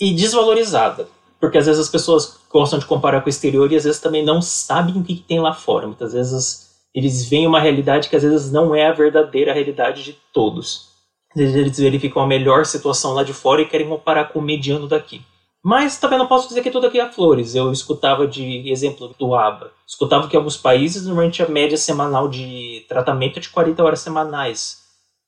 e 0.00 0.12
desvalorizada 0.12 1.06
porque 1.40 1.58
às 1.58 1.66
vezes 1.66 1.80
as 1.80 1.88
pessoas 1.88 2.38
gostam 2.50 2.78
de 2.78 2.86
comparar 2.86 3.20
com 3.20 3.26
o 3.26 3.30
exterior 3.30 3.70
e 3.70 3.76
às 3.76 3.84
vezes 3.84 4.00
também 4.00 4.24
não 4.24 4.42
sabem 4.42 4.96
o 4.96 5.04
que, 5.04 5.16
que 5.16 5.22
tem 5.22 5.40
lá 5.40 5.52
fora. 5.52 5.86
Muitas 5.86 6.12
vezes 6.12 6.68
eles 6.94 7.28
veem 7.28 7.46
uma 7.46 7.60
realidade 7.60 8.08
que 8.08 8.16
às 8.16 8.22
vezes 8.22 8.50
não 8.50 8.74
é 8.74 8.86
a 8.86 8.92
verdadeira 8.92 9.52
realidade 9.52 10.02
de 10.02 10.16
todos. 10.32 10.88
Às 11.30 11.42
vezes 11.42 11.56
eles 11.56 11.78
verificam 11.78 12.22
a 12.22 12.26
melhor 12.26 12.64
situação 12.66 13.12
lá 13.12 13.22
de 13.22 13.32
fora 13.32 13.62
e 13.62 13.68
querem 13.68 13.88
comparar 13.88 14.26
com 14.26 14.38
o 14.38 14.42
mediano 14.42 14.88
daqui. 14.88 15.22
Mas 15.62 15.98
também 15.98 16.18
não 16.18 16.26
posso 16.26 16.48
dizer 16.48 16.62
que 16.62 16.70
tudo 16.70 16.86
aqui 16.86 17.00
é 17.00 17.10
flores. 17.10 17.54
Eu 17.54 17.70
escutava 17.72 18.26
de 18.26 18.70
exemplo 18.70 19.14
do 19.18 19.34
ABA. 19.34 19.70
Escutava 19.86 20.28
que 20.28 20.36
alguns 20.36 20.56
países 20.56 21.04
normalmente 21.04 21.42
a 21.42 21.48
média 21.48 21.76
semanal 21.76 22.28
de 22.28 22.84
tratamento 22.88 23.38
é 23.38 23.42
de 23.42 23.50
40 23.50 23.82
horas 23.84 24.00
semanais. 24.00 24.78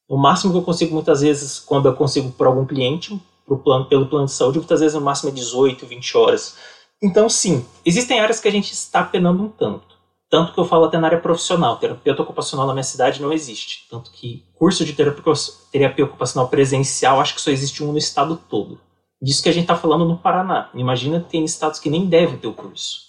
O 0.08 0.16
máximo 0.16 0.52
que 0.52 0.58
eu 0.58 0.62
consigo 0.62 0.94
muitas 0.94 1.20
vezes, 1.20 1.60
quando 1.60 1.86
eu 1.86 1.94
consigo 1.94 2.32
por 2.32 2.46
algum 2.46 2.64
cliente, 2.64 3.20
plano, 3.58 3.86
pelo 3.86 4.06
plano 4.06 4.26
de 4.26 4.32
saúde, 4.32 4.58
muitas 4.58 4.80
vezes 4.80 4.94
no 4.94 5.00
máximo 5.00 5.30
é 5.30 5.32
18, 5.32 5.86
20 5.86 6.16
horas. 6.16 6.56
Então, 7.02 7.28
sim, 7.28 7.64
existem 7.84 8.20
áreas 8.20 8.40
que 8.40 8.48
a 8.48 8.52
gente 8.52 8.72
está 8.72 9.02
penando 9.02 9.42
um 9.42 9.48
tanto. 9.48 9.98
Tanto 10.30 10.52
que 10.52 10.60
eu 10.60 10.64
falo 10.64 10.84
até 10.84 10.96
na 10.96 11.08
área 11.08 11.20
profissional. 11.20 11.76
Terapeuta 11.76 12.22
ocupacional 12.22 12.66
na 12.66 12.72
minha 12.72 12.84
cidade 12.84 13.20
não 13.20 13.32
existe. 13.32 13.86
Tanto 13.90 14.12
que 14.12 14.44
curso 14.54 14.84
de 14.84 14.92
terapia, 14.92 16.04
ocupacional 16.04 16.48
presencial, 16.48 17.20
acho 17.20 17.34
que 17.34 17.40
só 17.40 17.50
existe 17.50 17.82
um 17.82 17.90
no 17.90 17.98
estado 17.98 18.40
todo. 18.48 18.78
Disso 19.20 19.42
que 19.42 19.48
a 19.48 19.52
gente 19.52 19.64
está 19.64 19.76
falando 19.76 20.04
no 20.04 20.16
Paraná. 20.16 20.70
Imagina 20.72 21.18
tem 21.20 21.44
estados 21.44 21.80
que 21.80 21.90
nem 21.90 22.06
devem 22.06 22.38
ter 22.38 22.46
o 22.46 22.54
curso. 22.54 23.00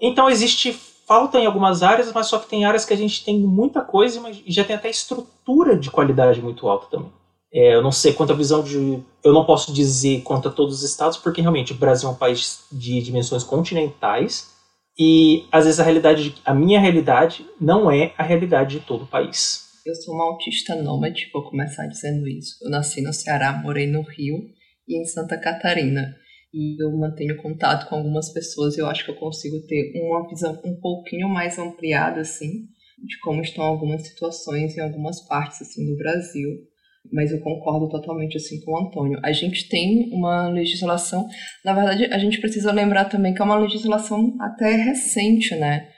Então 0.00 0.30
existe 0.30 0.72
falta 1.06 1.38
em 1.38 1.44
algumas 1.44 1.82
áreas, 1.82 2.10
mas 2.12 2.28
só 2.28 2.38
que 2.38 2.48
tem 2.48 2.64
áreas 2.64 2.86
que 2.86 2.94
a 2.94 2.96
gente 2.96 3.24
tem 3.24 3.38
muita 3.38 3.82
coisa 3.82 4.22
e 4.30 4.50
já 4.50 4.64
tem 4.64 4.76
até 4.76 4.88
estrutura 4.88 5.76
de 5.76 5.90
qualidade 5.90 6.40
muito 6.40 6.66
alta 6.66 6.86
também. 6.86 7.12
É, 7.52 7.74
eu 7.74 7.82
não 7.82 7.90
sei 7.90 8.12
quanto 8.12 8.32
a 8.32 8.36
visão 8.36 8.62
de. 8.62 9.02
Eu 9.24 9.32
não 9.32 9.44
posso 9.44 9.72
dizer 9.72 10.22
quanto 10.22 10.48
a 10.48 10.52
todos 10.52 10.76
os 10.76 10.82
estados, 10.88 11.18
porque 11.18 11.40
realmente 11.40 11.72
o 11.72 11.76
Brasil 11.76 12.08
é 12.08 12.12
um 12.12 12.16
país 12.16 12.64
de 12.70 13.02
dimensões 13.02 13.42
continentais 13.42 14.54
e 14.98 15.46
às 15.50 15.64
vezes 15.64 15.80
a 15.80 15.82
realidade, 15.82 16.34
a 16.44 16.54
minha 16.54 16.78
realidade 16.78 17.44
não 17.60 17.90
é 17.90 18.14
a 18.16 18.22
realidade 18.22 18.78
de 18.78 18.84
todo 18.84 19.04
o 19.04 19.06
país. 19.06 19.70
Eu 19.84 19.94
sou 19.94 20.14
uma 20.14 20.24
autista 20.24 20.76
nômade, 20.76 21.30
vou 21.32 21.42
começar 21.42 21.86
dizendo 21.86 22.28
isso. 22.28 22.56
Eu 22.62 22.70
nasci 22.70 23.00
no 23.00 23.12
Ceará, 23.12 23.52
morei 23.52 23.86
no 23.86 24.02
Rio 24.02 24.38
e 24.86 25.00
em 25.00 25.04
Santa 25.06 25.38
Catarina. 25.40 26.14
E 26.52 26.82
eu 26.82 26.92
mantenho 26.92 27.36
contato 27.38 27.88
com 27.88 27.96
algumas 27.96 28.30
pessoas 28.32 28.76
e 28.76 28.80
eu 28.80 28.86
acho 28.86 29.04
que 29.04 29.10
eu 29.10 29.16
consigo 29.16 29.60
ter 29.66 29.92
uma 29.96 30.28
visão 30.28 30.60
um 30.64 30.78
pouquinho 30.80 31.28
mais 31.28 31.58
ampliada, 31.58 32.20
assim, 32.20 32.66
de 32.98 33.18
como 33.22 33.40
estão 33.40 33.64
algumas 33.64 34.06
situações 34.06 34.76
em 34.76 34.80
algumas 34.80 35.26
partes, 35.26 35.62
assim, 35.62 35.86
do 35.86 35.96
Brasil 35.96 36.69
mas 37.12 37.32
eu 37.32 37.40
concordo 37.40 37.88
totalmente 37.88 38.36
assim 38.36 38.60
com 38.60 38.72
o 38.72 38.78
Antônio. 38.78 39.18
A 39.22 39.32
gente 39.32 39.68
tem 39.68 40.10
uma 40.12 40.48
legislação, 40.48 41.26
na 41.64 41.72
verdade, 41.72 42.04
a 42.06 42.18
gente 42.18 42.40
precisa 42.40 42.72
lembrar 42.72 43.06
também 43.06 43.34
que 43.34 43.40
é 43.40 43.44
uma 43.44 43.58
legislação 43.58 44.36
até 44.40 44.76
recente, 44.76 45.54
né? 45.56 45.88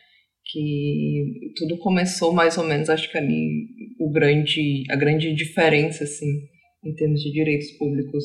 Que 0.51 1.53
tudo 1.57 1.79
começou 1.79 2.33
mais 2.33 2.59
ou 2.59 2.65
menos, 2.65 2.91
acho 2.91 3.11
que 3.11 3.19
ali 3.19 3.69
o 3.99 4.11
grande, 4.11 4.85
a 4.91 4.97
grande 4.97 5.33
diferença 5.35 6.05
assim 6.05 6.27
em 6.85 6.95
termos 6.95 7.21
de 7.21 7.33
direitos 7.33 7.71
públicos 7.79 8.25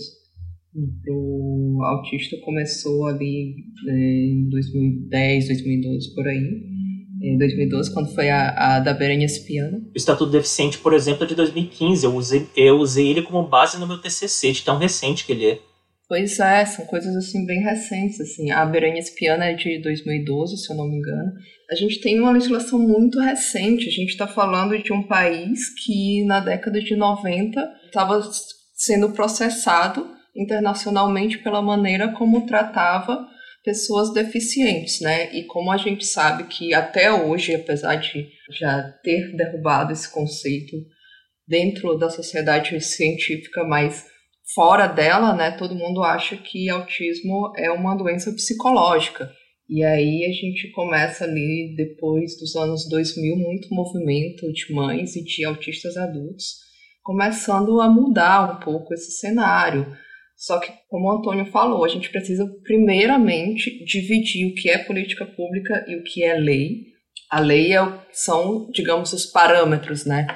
o 1.07 1.81
autista 1.83 2.37
começou 2.43 3.07
ali 3.07 3.55
é, 3.87 3.91
em 3.91 4.49
2010, 4.49 5.47
2012 5.47 6.15
por 6.15 6.27
aí 6.27 6.76
em 7.21 7.37
2012, 7.37 7.93
quando 7.93 8.13
foi 8.13 8.29
a, 8.29 8.75
a 8.75 8.79
da 8.79 8.93
Berenia 8.93 9.25
Espiana. 9.25 9.77
O 9.77 9.97
Estatuto 9.97 10.31
Deficiente, 10.31 10.77
por 10.77 10.93
exemplo, 10.93 11.23
é 11.23 11.27
de 11.27 11.35
2015. 11.35 12.05
Eu 12.05 12.15
usei, 12.15 12.47
eu 12.55 12.77
usei 12.77 13.07
ele 13.07 13.21
como 13.21 13.47
base 13.47 13.79
no 13.79 13.87
meu 13.87 13.99
TCC, 13.99 14.51
de 14.51 14.63
tão 14.63 14.77
recente 14.77 15.25
que 15.25 15.31
ele 15.31 15.45
é. 15.45 15.59
Pois 16.07 16.39
é, 16.39 16.63
são 16.65 16.85
coisas 16.85 17.13
assim 17.15 17.45
bem 17.45 17.61
recentes. 17.61 18.21
Assim. 18.21 18.51
A 18.51 18.65
Berenia 18.65 18.99
Espiana 18.99 19.45
é 19.45 19.53
de 19.53 19.81
2012, 19.81 20.57
se 20.57 20.71
eu 20.71 20.77
não 20.77 20.87
me 20.87 20.97
engano. 20.97 21.33
A 21.69 21.75
gente 21.75 21.99
tem 21.99 22.19
uma 22.19 22.31
legislação 22.31 22.79
muito 22.79 23.19
recente. 23.19 23.87
A 23.87 23.91
gente 23.91 24.09
está 24.09 24.27
falando 24.27 24.81
de 24.81 24.93
um 24.93 25.03
país 25.03 25.69
que 25.83 26.23
na 26.25 26.39
década 26.39 26.79
de 26.79 26.95
90 26.95 27.59
estava 27.85 28.21
sendo 28.73 29.09
processado 29.09 30.07
internacionalmente 30.35 31.39
pela 31.39 31.61
maneira 31.61 32.13
como 32.13 32.45
tratava 32.45 33.27
pessoas 33.67 34.13
deficientes, 34.13 35.01
né? 35.01 35.29
E 35.35 35.43
como 35.43 35.69
a 35.69 35.75
gente 35.75 36.05
sabe 36.05 36.45
que 36.45 36.73
até 36.73 37.11
hoje, 37.11 37.53
apesar 37.53 37.95
de 37.95 38.29
já 38.49 38.81
ter 39.03 39.35
derrubado 39.35 39.91
esse 39.91 40.09
conceito 40.09 40.77
dentro 41.45 41.97
da 41.97 42.09
sociedade 42.09 42.79
científica, 42.79 43.65
mas 43.65 44.05
fora 44.55 44.87
dela, 44.87 45.35
né, 45.35 45.51
todo 45.51 45.75
mundo 45.75 46.01
acha 46.01 46.37
que 46.37 46.69
autismo 46.69 47.51
é 47.57 47.69
uma 47.69 47.93
doença 47.93 48.31
psicológica. 48.31 49.29
E 49.69 49.83
aí 49.83 50.23
a 50.23 50.31
gente 50.31 50.71
começa 50.71 51.25
ali, 51.25 51.73
depois 51.75 52.39
dos 52.39 52.55
anos 52.55 52.87
2000, 52.87 53.35
muito 53.35 53.67
movimento 53.69 54.49
de 54.53 54.73
mães 54.73 55.17
e 55.17 55.23
de 55.25 55.43
autistas 55.43 55.97
adultos, 55.97 56.53
começando 57.03 57.81
a 57.81 57.89
mudar 57.89 58.49
um 58.49 58.59
pouco 58.63 58.93
esse 58.93 59.11
cenário 59.19 59.85
só 60.37 60.59
que, 60.59 60.71
como 60.87 61.07
o 61.07 61.17
Antônio 61.17 61.47
falou, 61.47 61.83
a 61.83 61.87
gente 61.87 62.11
precisa, 62.11 62.45
primeiramente, 62.63 63.83
dividir 63.83 64.45
o 64.45 64.53
que 64.53 64.69
é 64.69 64.77
política 64.77 65.25
pública 65.25 65.83
e 65.87 65.95
o 65.95 66.03
que 66.03 66.23
é 66.23 66.35
lei. 66.35 66.85
A 67.31 67.39
lei 67.39 67.75
é, 67.75 67.79
são, 68.11 68.69
digamos, 68.69 69.11
os 69.13 69.25
parâmetros, 69.25 70.05
né? 70.05 70.27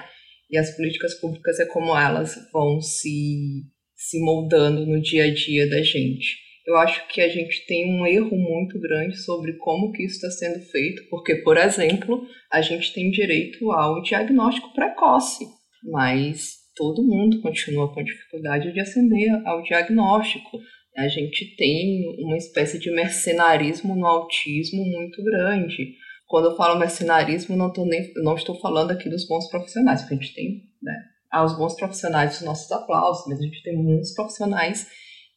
E 0.49 0.57
as 0.57 0.75
políticas 0.75 1.13
públicas 1.21 1.59
é 1.59 1.67
como 1.67 1.95
elas 1.95 2.35
vão 2.51 2.81
se, 2.81 3.61
se 3.95 4.19
moldando 4.19 4.87
no 4.87 4.99
dia 4.99 5.25
a 5.25 5.33
dia 5.33 5.69
da 5.69 5.83
gente. 5.83 6.35
Eu 6.65 6.77
acho 6.77 7.07
que 7.07 7.21
a 7.21 7.29
gente 7.29 7.65
tem 7.67 7.85
um 7.93 8.05
erro 8.05 8.35
muito 8.35 8.79
grande 8.79 9.17
sobre 9.17 9.53
como 9.53 9.91
que 9.91 10.03
isso 10.03 10.15
está 10.15 10.31
sendo 10.31 10.65
feito, 10.65 11.03
porque, 11.09 11.35
por 11.35 11.57
exemplo, 11.57 12.25
a 12.51 12.59
gente 12.61 12.91
tem 12.91 13.11
direito 13.11 13.71
ao 13.71 14.01
diagnóstico 14.01 14.73
precoce, 14.73 15.45
mas 15.83 16.60
todo 16.75 17.03
mundo 17.03 17.41
continua 17.41 17.93
com 17.93 18.03
dificuldade 18.03 18.71
de 18.71 18.79
ascender 18.79 19.29
ao 19.45 19.61
diagnóstico. 19.61 20.59
A 20.97 21.07
gente 21.07 21.55
tem 21.55 22.03
uma 22.19 22.37
espécie 22.37 22.79
de 22.79 22.91
mercenarismo 22.91 23.95
no 23.95 24.05
autismo 24.05 24.83
muito 24.83 25.23
grande. 25.23 25.95
Quando 26.27 26.49
eu 26.49 26.55
falo 26.55 26.79
mercenarismo, 26.79 27.55
não, 27.55 27.71
tô 27.71 27.85
nem, 27.85 28.11
não 28.17 28.35
estou 28.35 28.59
falando 28.59 28.91
aqui 28.91 29.09
dos 29.09 29.27
bons 29.27 29.49
profissionais, 29.49 30.01
porque 30.01 30.15
a 30.15 30.17
gente 30.17 30.33
tem 30.33 30.61
né, 30.81 30.93
aos 31.31 31.57
bons 31.57 31.75
profissionais 31.75 32.37
os 32.37 32.45
nossos 32.45 32.71
aplausos, 32.71 33.25
mas 33.27 33.39
a 33.39 33.43
gente 33.43 33.61
tem 33.63 33.75
muitos 33.75 34.13
profissionais 34.13 34.87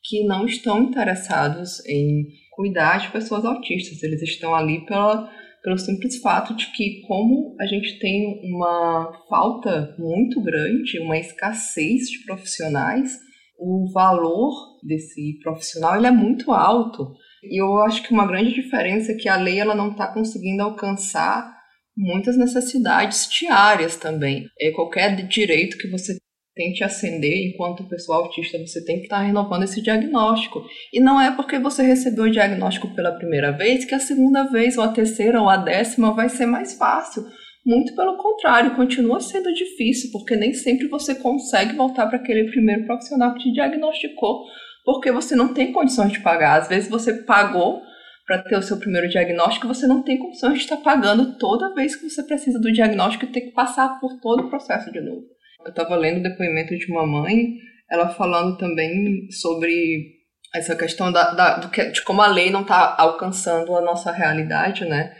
que 0.02 0.24
não 0.24 0.44
estão 0.46 0.82
interessados 0.82 1.84
em 1.86 2.26
cuidar 2.52 2.98
de 2.98 3.10
pessoas 3.10 3.44
autistas. 3.44 4.02
Eles 4.02 4.22
estão 4.22 4.54
ali 4.54 4.84
pela 4.86 5.30
pelo 5.64 5.78
simples 5.78 6.18
fato 6.18 6.54
de 6.54 6.70
que, 6.72 7.00
como 7.08 7.56
a 7.58 7.64
gente 7.64 7.98
tem 7.98 8.38
uma 8.44 9.10
falta 9.30 9.96
muito 9.98 10.42
grande, 10.42 11.00
uma 11.00 11.16
escassez 11.16 12.02
de 12.10 12.22
profissionais, 12.26 13.18
o 13.58 13.90
valor 13.90 14.52
desse 14.86 15.38
profissional 15.42 15.96
ele 15.96 16.06
é 16.06 16.10
muito 16.10 16.52
alto. 16.52 17.14
E 17.42 17.60
eu 17.60 17.78
acho 17.78 18.02
que 18.02 18.12
uma 18.12 18.26
grande 18.26 18.52
diferença 18.52 19.12
é 19.12 19.14
que 19.14 19.28
a 19.28 19.36
lei 19.36 19.58
ela 19.58 19.74
não 19.74 19.92
está 19.92 20.06
conseguindo 20.12 20.62
alcançar 20.62 21.50
muitas 21.96 22.36
necessidades 22.36 23.26
diárias 23.30 23.96
também. 23.96 24.46
É 24.60 24.70
qualquer 24.70 25.16
direito 25.26 25.78
que 25.78 25.88
você 25.88 26.18
tente 26.54 26.84
acender 26.84 27.48
enquanto 27.48 27.88
pessoa 27.88 28.18
autista, 28.18 28.58
você 28.58 28.84
tem 28.84 28.98
que 28.98 29.04
estar 29.04 29.18
tá 29.18 29.22
renovando 29.22 29.64
esse 29.64 29.82
diagnóstico. 29.82 30.64
E 30.92 31.00
não 31.00 31.20
é 31.20 31.30
porque 31.34 31.58
você 31.58 31.82
recebeu 31.82 32.24
o 32.24 32.30
diagnóstico 32.30 32.94
pela 32.94 33.12
primeira 33.12 33.50
vez 33.50 33.84
que 33.84 33.94
a 33.94 33.98
segunda 33.98 34.44
vez, 34.44 34.78
ou 34.78 34.84
a 34.84 34.88
terceira, 34.88 35.40
ou 35.40 35.48
a 35.48 35.56
décima 35.56 36.14
vai 36.14 36.28
ser 36.28 36.46
mais 36.46 36.74
fácil. 36.74 37.24
Muito 37.66 37.94
pelo 37.96 38.16
contrário, 38.18 38.76
continua 38.76 39.20
sendo 39.20 39.52
difícil, 39.52 40.10
porque 40.12 40.36
nem 40.36 40.52
sempre 40.52 40.86
você 40.86 41.14
consegue 41.14 41.74
voltar 41.74 42.06
para 42.06 42.18
aquele 42.18 42.50
primeiro 42.50 42.84
profissional 42.84 43.34
que 43.34 43.44
te 43.44 43.52
diagnosticou, 43.52 44.44
porque 44.84 45.10
você 45.10 45.34
não 45.34 45.54
tem 45.54 45.72
condições 45.72 46.12
de 46.12 46.20
pagar. 46.20 46.60
Às 46.60 46.68
vezes 46.68 46.90
você 46.90 47.22
pagou 47.24 47.82
para 48.26 48.42
ter 48.42 48.56
o 48.56 48.62
seu 48.62 48.78
primeiro 48.78 49.08
diagnóstico, 49.08 49.66
você 49.66 49.86
não 49.86 50.02
tem 50.02 50.18
condições 50.18 50.54
de 50.54 50.60
estar 50.60 50.76
pagando 50.78 51.36
toda 51.38 51.74
vez 51.74 51.96
que 51.96 52.08
você 52.08 52.22
precisa 52.22 52.58
do 52.58 52.72
diagnóstico 52.72 53.24
e 53.24 53.32
ter 53.32 53.40
que 53.40 53.52
passar 53.52 53.98
por 53.98 54.20
todo 54.20 54.44
o 54.44 54.50
processo 54.50 54.92
de 54.92 55.00
novo. 55.00 55.34
Eu 55.64 55.70
estava 55.70 55.96
lendo 55.96 56.18
o 56.18 56.22
depoimento 56.22 56.76
de 56.76 56.90
uma 56.90 57.06
mãe, 57.06 57.54
ela 57.90 58.08
falando 58.08 58.56
também 58.56 59.28
sobre 59.30 60.14
essa 60.54 60.76
questão 60.76 61.10
da, 61.10 61.32
da 61.32 61.68
que, 61.68 61.84
de 61.90 62.02
como 62.04 62.22
a 62.22 62.28
lei 62.28 62.50
não 62.50 62.62
está 62.62 62.94
alcançando 62.98 63.74
a 63.76 63.80
nossa 63.80 64.12
realidade, 64.12 64.84
né? 64.84 65.12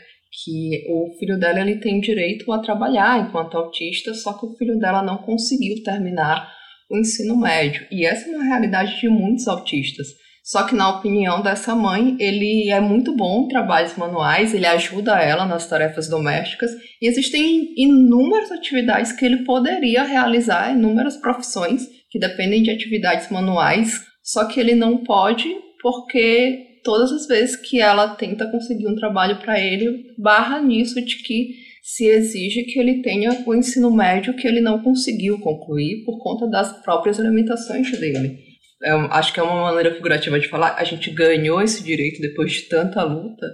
Que 0.43 0.85
o 0.89 1.17
filho 1.17 1.39
dela 1.39 1.59
ele 1.59 1.79
tem 1.79 1.99
direito 1.99 2.51
a 2.51 2.59
trabalhar 2.59 3.19
enquanto 3.19 3.57
autista, 3.57 4.13
só 4.13 4.33
que 4.33 4.45
o 4.45 4.55
filho 4.55 4.77
dela 4.77 5.01
não 5.01 5.17
conseguiu 5.17 5.81
terminar 5.83 6.49
o 6.89 6.97
ensino 6.97 7.37
médio. 7.37 7.85
E 7.91 8.05
essa 8.05 8.29
é 8.29 8.35
uma 8.35 8.43
realidade 8.43 8.99
de 8.99 9.09
muitos 9.09 9.47
autistas. 9.47 10.07
Só 10.45 10.61
que, 10.61 10.75
na 10.75 10.99
opinião 10.99 11.41
dessa 11.41 11.73
mãe, 11.73 12.15
ele 12.19 12.69
é 12.69 12.79
muito 12.79 13.15
bom 13.15 13.45
em 13.45 13.47
trabalhos 13.47 13.97
manuais, 13.97 14.53
ele 14.53 14.67
ajuda 14.67 15.19
ela 15.19 15.43
nas 15.43 15.67
tarefas 15.67 16.07
domésticas. 16.07 16.69
E 17.01 17.07
existem 17.07 17.73
inúmeras 17.75 18.51
atividades 18.51 19.11
que 19.11 19.25
ele 19.25 19.37
poderia 19.37 20.03
realizar, 20.03 20.71
inúmeras 20.71 21.17
profissões 21.17 21.87
que 22.11 22.19
dependem 22.19 22.61
de 22.61 22.69
atividades 22.69 23.27
manuais, 23.31 24.05
só 24.23 24.45
que 24.45 24.59
ele 24.59 24.75
não 24.75 25.03
pode 25.03 25.49
porque 25.81 26.79
todas 26.83 27.11
as 27.11 27.25
vezes 27.25 27.55
que 27.55 27.81
ela 27.81 28.09
tenta 28.09 28.45
conseguir 28.51 28.87
um 28.87 28.95
trabalho 28.95 29.39
para 29.39 29.59
ele, 29.59 30.13
barra 30.15 30.61
nisso 30.61 31.03
de 31.03 31.23
que 31.23 31.55
se 31.81 32.05
exige 32.05 32.65
que 32.65 32.79
ele 32.79 33.01
tenha 33.01 33.43
o 33.47 33.55
ensino 33.55 33.91
médio 33.91 34.35
que 34.35 34.47
ele 34.47 34.61
não 34.61 34.83
conseguiu 34.83 35.39
concluir 35.39 36.03
por 36.05 36.19
conta 36.19 36.47
das 36.47 36.83
próprias 36.83 37.17
limitações 37.17 37.91
dele 37.99 38.44
é, 38.83 38.91
acho 38.91 39.33
que 39.33 39.39
é 39.39 39.43
uma 39.43 39.71
maneira 39.71 39.93
figurativa 39.93 40.39
de 40.39 40.47
falar, 40.47 40.75
a 40.75 40.83
gente 40.83 41.09
ganhou 41.11 41.61
esse 41.61 41.83
direito 41.83 42.21
depois 42.21 42.51
de 42.51 42.61
tanta 42.63 43.03
luta, 43.03 43.45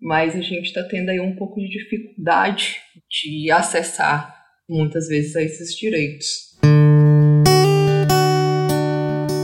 mas 0.00 0.34
a 0.34 0.40
gente 0.40 0.66
está 0.66 0.82
tendo 0.84 1.10
aí 1.10 1.20
um 1.20 1.36
pouco 1.36 1.60
de 1.60 1.68
dificuldade 1.68 2.76
de 3.08 3.50
acessar 3.50 4.34
muitas 4.68 5.08
vezes 5.08 5.36
a 5.36 5.42
esses 5.42 5.74
direitos. 5.74 6.52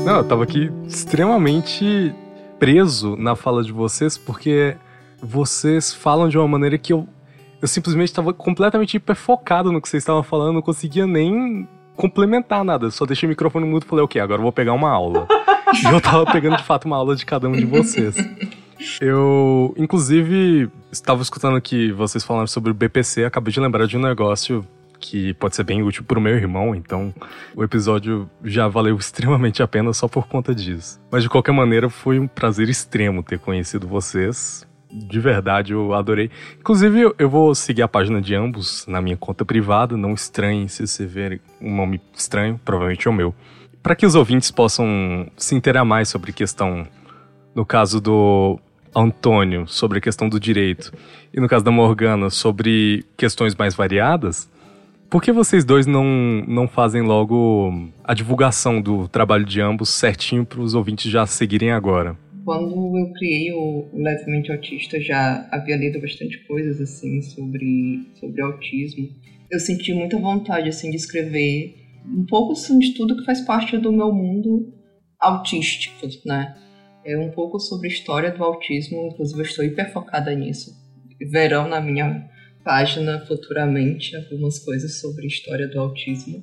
Não, 0.05 0.17
eu 0.17 0.25
tava 0.27 0.45
aqui 0.45 0.71
extremamente 0.87 2.15
preso 2.59 3.15
na 3.17 3.37
fala 3.37 3.63
de 3.63 3.71
vocês, 3.71 4.17
porque 4.17 4.75
vocês 5.21 5.93
falam 5.93 6.29
de 6.29 6.39
uma 6.39 6.49
maneira 6.49 6.79
que 6.79 6.93
eu, 6.93 7.07
eu 7.61 7.69
simplesmente 7.69 8.09
estava 8.09 8.33
completamente 8.33 8.97
hiperfocado 8.97 9.71
no 9.71 9.83
que 9.83 9.89
vocês 9.89 10.03
estavam 10.03 10.23
falando, 10.23 10.55
não 10.55 10.63
conseguia 10.63 11.07
nem 11.07 11.69
complementar 11.99 12.65
nada. 12.65 12.91
Só 12.91 13.05
deixei 13.05 13.27
o 13.27 13.31
microfone 13.31 13.67
mudo 13.67 13.85
e 13.85 13.89
falei, 13.89 14.05
ok, 14.05 14.21
agora 14.21 14.39
eu 14.39 14.45
vou 14.45 14.53
pegar 14.53 14.73
uma 14.73 14.89
aula. 14.89 15.27
e 15.83 15.93
eu 15.93 16.01
tava 16.01 16.25
pegando 16.31 16.57
de 16.57 16.63
fato 16.63 16.85
uma 16.85 16.97
aula 16.97 17.17
de 17.17 17.27
cada 17.27 17.49
um 17.49 17.53
de 17.53 17.67
vocês. 17.67 18.15
Eu, 19.01 19.75
inclusive, 19.77 20.71
estava 20.93 21.21
escutando 21.21 21.57
aqui 21.57 21.91
vocês 21.91 22.23
falando 22.23 22.47
sobre 22.47 22.71
o 22.71 22.75
BPC, 22.75 23.25
acabei 23.25 23.53
de 23.53 23.59
lembrar 23.59 23.87
de 23.87 23.97
um 23.97 24.01
negócio 24.01 24.65
que 25.01 25.35
pode 25.35 25.57
ser 25.57 25.65
bem 25.65 25.83
útil 25.83 26.05
pro 26.05 26.21
meu 26.21 26.37
irmão, 26.37 26.75
então 26.75 27.15
o 27.55 27.63
episódio 27.63 28.29
já 28.45 28.67
valeu 28.69 28.95
extremamente 28.99 29.63
a 29.63 29.69
pena 29.69 29.93
só 29.93 30.07
por 30.07 30.29
conta 30.29 30.55
disso. 30.55 31.01
Mas 31.11 31.25
de 31.25 31.29
qualquer 31.29 31.53
maneira, 31.53 31.91
foi 31.91 32.19
um 32.21 32.29
prazer 32.29 32.69
extremo 32.69 33.23
ter 33.23 33.39
conhecido 33.39 33.87
vocês 33.89 34.68
de 34.91 35.21
verdade, 35.21 35.73
eu 35.73 35.93
adorei. 35.93 36.31
Inclusive, 36.59 37.13
eu 37.19 37.29
vou 37.29 37.55
seguir 37.55 37.83
a 37.83 37.89
página 37.89 38.21
de 38.21 38.35
ambos 38.35 38.87
na 38.87 39.01
minha 39.01 39.17
conta 39.17 39.45
privada. 39.45 39.97
Não 39.97 40.15
estranhem 40.15 40.69
se 40.69 40.87
você 40.87 41.07
ver 41.07 41.41
um 41.61 41.75
nome 41.75 42.01
estranho, 42.15 42.61
provavelmente 42.65 43.07
é 43.07 43.11
o 43.11 43.15
meu. 43.15 43.35
Para 43.83 43.95
que 43.95 44.07
os 44.07 44.15
ouvintes 44.15 44.51
possam 44.51 45.31
se 45.37 45.55
inteirar 45.55 45.85
mais 45.85 46.09
sobre 46.09 46.33
questão, 46.33 46.87
no 47.55 47.65
caso 47.65 48.01
do 48.01 48.59
Antônio, 48.95 49.67
sobre 49.67 49.99
a 49.99 50.01
questão 50.01 50.29
do 50.29 50.41
direito, 50.41 50.93
e 51.33 51.41
no 51.41 51.49
caso 51.49 51.65
da 51.65 51.71
Morgana, 51.71 52.31
sobre 52.31 53.05
questões 53.17 53.55
mais 53.55 53.75
variadas, 53.75 54.51
por 55.09 55.23
que 55.23 55.33
vocês 55.33 55.65
dois 55.65 55.87
não, 55.87 56.05
não 56.47 56.69
fazem 56.69 57.03
logo 57.03 57.91
a 58.05 58.13
divulgação 58.13 58.81
do 58.81 59.09
trabalho 59.09 59.45
de 59.45 59.61
ambos 59.61 59.89
certinho 59.89 60.45
para 60.45 60.61
os 60.61 60.75
ouvintes 60.75 61.11
já 61.11 61.25
seguirem 61.25 61.73
agora? 61.73 62.17
Quando 62.49 62.97
eu 62.97 63.13
criei 63.13 63.53
o 63.53 63.91
Levemente 63.93 64.51
Autista, 64.51 64.99
já 64.99 65.47
havia 65.53 65.77
lido 65.77 66.01
bastante 66.01 66.39
coisas 66.47 66.81
assim 66.81 67.21
sobre, 67.21 68.09
sobre 68.15 68.41
autismo. 68.41 69.07
Eu 69.51 69.61
senti 69.61 69.93
muita 69.93 70.17
vontade 70.17 70.71
assim 70.71 70.91
de 70.91 70.97
escrever 70.97 71.75
um 72.07 72.25
pouco 72.25 72.53
assim, 72.53 72.79
de 72.79 72.95
tudo 72.95 73.19
que 73.19 73.27
faz 73.27 73.43
parte 73.43 73.77
do 73.77 73.93
meu 73.93 74.11
mundo 74.11 74.73
autístico, 75.21 76.09
né? 76.25 76.57
É 77.05 77.19
um 77.19 77.31
pouco 77.31 77.61
sobre 77.61 77.87
a 77.87 77.93
história 77.93 78.31
do 78.31 78.43
autismo, 78.43 79.11
inclusive 79.13 79.41
eu 79.41 79.45
estou 79.45 79.65
hiper 79.67 79.93
focada 79.93 80.35
nisso. 80.35 80.75
Verão 81.31 81.69
na 81.69 81.83
minha 81.83 82.31
página 82.65 83.27
futuramente 83.27 84.17
algumas 84.17 84.59
coisas 84.59 85.01
sobre 85.01 85.25
a 85.25 85.29
história 85.29 85.69
do 85.69 85.79
autismo. 85.79 86.43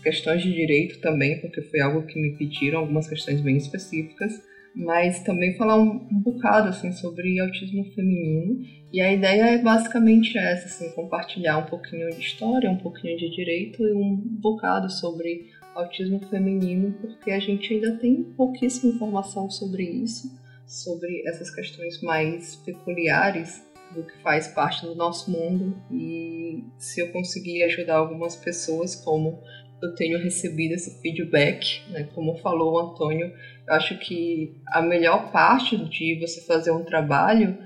Questões 0.00 0.44
de 0.44 0.52
direito 0.52 1.00
também, 1.00 1.40
porque 1.40 1.60
foi 1.60 1.80
algo 1.80 2.06
que 2.06 2.20
me 2.20 2.36
pediram, 2.36 2.78
algumas 2.78 3.08
questões 3.08 3.40
bem 3.40 3.56
específicas 3.56 4.48
mas 4.74 5.22
também 5.22 5.56
falar 5.56 5.76
um, 5.76 6.06
um 6.10 6.20
bocado 6.20 6.68
assim 6.68 6.92
sobre 6.92 7.40
autismo 7.40 7.84
feminino. 7.92 8.64
E 8.92 9.00
a 9.00 9.12
ideia 9.12 9.54
é 9.54 9.58
basicamente 9.58 10.36
essa, 10.36 10.66
assim, 10.66 10.90
compartilhar 10.92 11.58
um 11.58 11.66
pouquinho 11.66 12.10
de 12.10 12.20
história, 12.20 12.70
um 12.70 12.76
pouquinho 12.76 13.16
de 13.16 13.30
direito 13.30 13.82
e 13.82 13.92
um 13.92 14.16
bocado 14.16 14.90
sobre 14.90 15.50
autismo 15.74 16.20
feminino, 16.28 16.92
porque 17.00 17.30
a 17.30 17.38
gente 17.38 17.72
ainda 17.72 17.96
tem 17.96 18.22
pouquíssima 18.36 18.92
informação 18.92 19.48
sobre 19.50 19.84
isso, 19.84 20.30
sobre 20.66 21.22
essas 21.26 21.50
questões 21.50 22.00
mais 22.02 22.56
peculiares 22.56 23.64
do 23.94 24.04
que 24.04 24.16
faz 24.22 24.48
parte 24.48 24.86
do 24.86 24.94
nosso 24.94 25.30
mundo. 25.30 25.76
E 25.90 26.64
se 26.78 27.00
eu 27.00 27.10
conseguir 27.12 27.62
ajudar 27.64 27.96
algumas 27.96 28.36
pessoas, 28.36 28.94
como 28.94 29.40
eu 29.82 29.94
tenho 29.94 30.18
recebido 30.18 30.74
esse 30.74 31.00
feedback, 31.00 31.82
né, 31.90 32.08
como 32.14 32.36
falou 32.38 32.74
o 32.74 32.78
Antônio, 32.78 33.32
eu 33.66 33.74
acho 33.74 33.98
que 33.98 34.54
a 34.66 34.82
melhor 34.82 35.30
parte 35.30 35.76
de 35.76 36.18
você 36.20 36.40
fazer 36.42 36.70
um 36.70 36.84
trabalho 36.84 37.56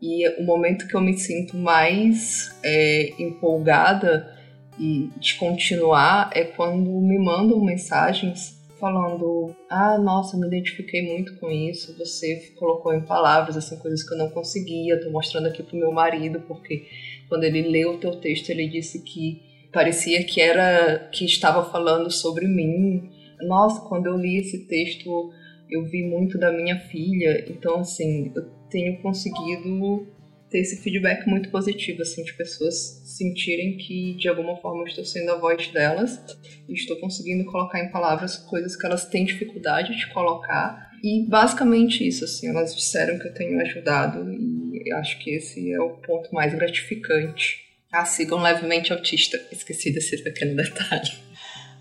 e 0.00 0.28
o 0.40 0.44
momento 0.44 0.86
que 0.86 0.94
eu 0.94 1.00
me 1.00 1.16
sinto 1.16 1.56
mais 1.56 2.54
é, 2.62 3.14
empolgada 3.18 4.34
e 4.78 5.10
de 5.18 5.34
continuar 5.36 6.30
é 6.34 6.44
quando 6.44 6.90
me 7.00 7.18
mandam 7.18 7.64
mensagens 7.64 8.56
falando: 8.78 9.54
Ah, 9.68 9.98
nossa, 9.98 10.36
me 10.36 10.46
identifiquei 10.46 11.02
muito 11.02 11.36
com 11.36 11.50
isso. 11.50 11.96
Você 11.98 12.52
colocou 12.56 12.92
em 12.92 13.00
palavras 13.00 13.56
assim 13.56 13.78
coisas 13.78 14.06
que 14.06 14.14
eu 14.14 14.18
não 14.18 14.30
conseguia. 14.30 15.00
Tô 15.00 15.10
mostrando 15.10 15.48
aqui 15.48 15.62
pro 15.62 15.76
meu 15.76 15.90
marido 15.90 16.40
porque 16.46 16.86
quando 17.28 17.44
ele 17.44 17.62
leu 17.62 17.94
o 17.94 17.98
teu 17.98 18.16
texto 18.16 18.50
ele 18.50 18.68
disse 18.68 19.02
que 19.02 19.42
parecia 19.76 20.24
que 20.24 20.40
era 20.40 21.06
que 21.12 21.26
estava 21.26 21.70
falando 21.70 22.10
sobre 22.10 22.48
mim. 22.48 23.10
Nossa, 23.42 23.86
quando 23.86 24.06
eu 24.06 24.16
li 24.16 24.38
esse 24.38 24.66
texto 24.66 25.30
eu 25.68 25.84
vi 25.84 26.02
muito 26.02 26.38
da 26.38 26.50
minha 26.50 26.78
filha, 26.78 27.44
então 27.46 27.80
assim, 27.80 28.32
eu 28.34 28.44
tenho 28.70 29.02
conseguido 29.02 30.06
ter 30.48 30.60
esse 30.60 30.82
feedback 30.82 31.28
muito 31.28 31.50
positivo, 31.50 32.00
assim, 32.00 32.24
de 32.24 32.32
pessoas 32.32 33.02
sentirem 33.04 33.76
que 33.76 34.14
de 34.14 34.28
alguma 34.28 34.56
forma 34.56 34.80
eu 34.80 34.86
estou 34.86 35.04
sendo 35.04 35.32
a 35.32 35.38
voz 35.38 35.68
delas 35.68 36.24
e 36.66 36.72
estou 36.72 36.96
conseguindo 36.96 37.44
colocar 37.44 37.78
em 37.78 37.90
palavras 37.90 38.38
coisas 38.38 38.76
que 38.76 38.86
elas 38.86 39.04
têm 39.04 39.26
dificuldade 39.26 39.94
de 39.94 40.10
colocar. 40.10 40.90
E 41.04 41.26
basicamente 41.28 42.06
isso, 42.06 42.24
assim, 42.24 42.48
elas 42.48 42.74
disseram 42.74 43.18
que 43.18 43.28
eu 43.28 43.34
tenho 43.34 43.60
ajudado 43.60 44.26
e 44.32 44.90
acho 44.94 45.18
que 45.18 45.32
esse 45.32 45.70
é 45.70 45.80
o 45.82 45.98
ponto 45.98 46.34
mais 46.34 46.54
gratificante. 46.54 47.65
Ah, 47.92 48.04
sigam 48.04 48.42
levemente 48.42 48.92
autista. 48.92 49.38
Esqueci 49.50 49.92
desse 49.92 50.22
pequeno 50.22 50.56
detalhe. 50.56 51.26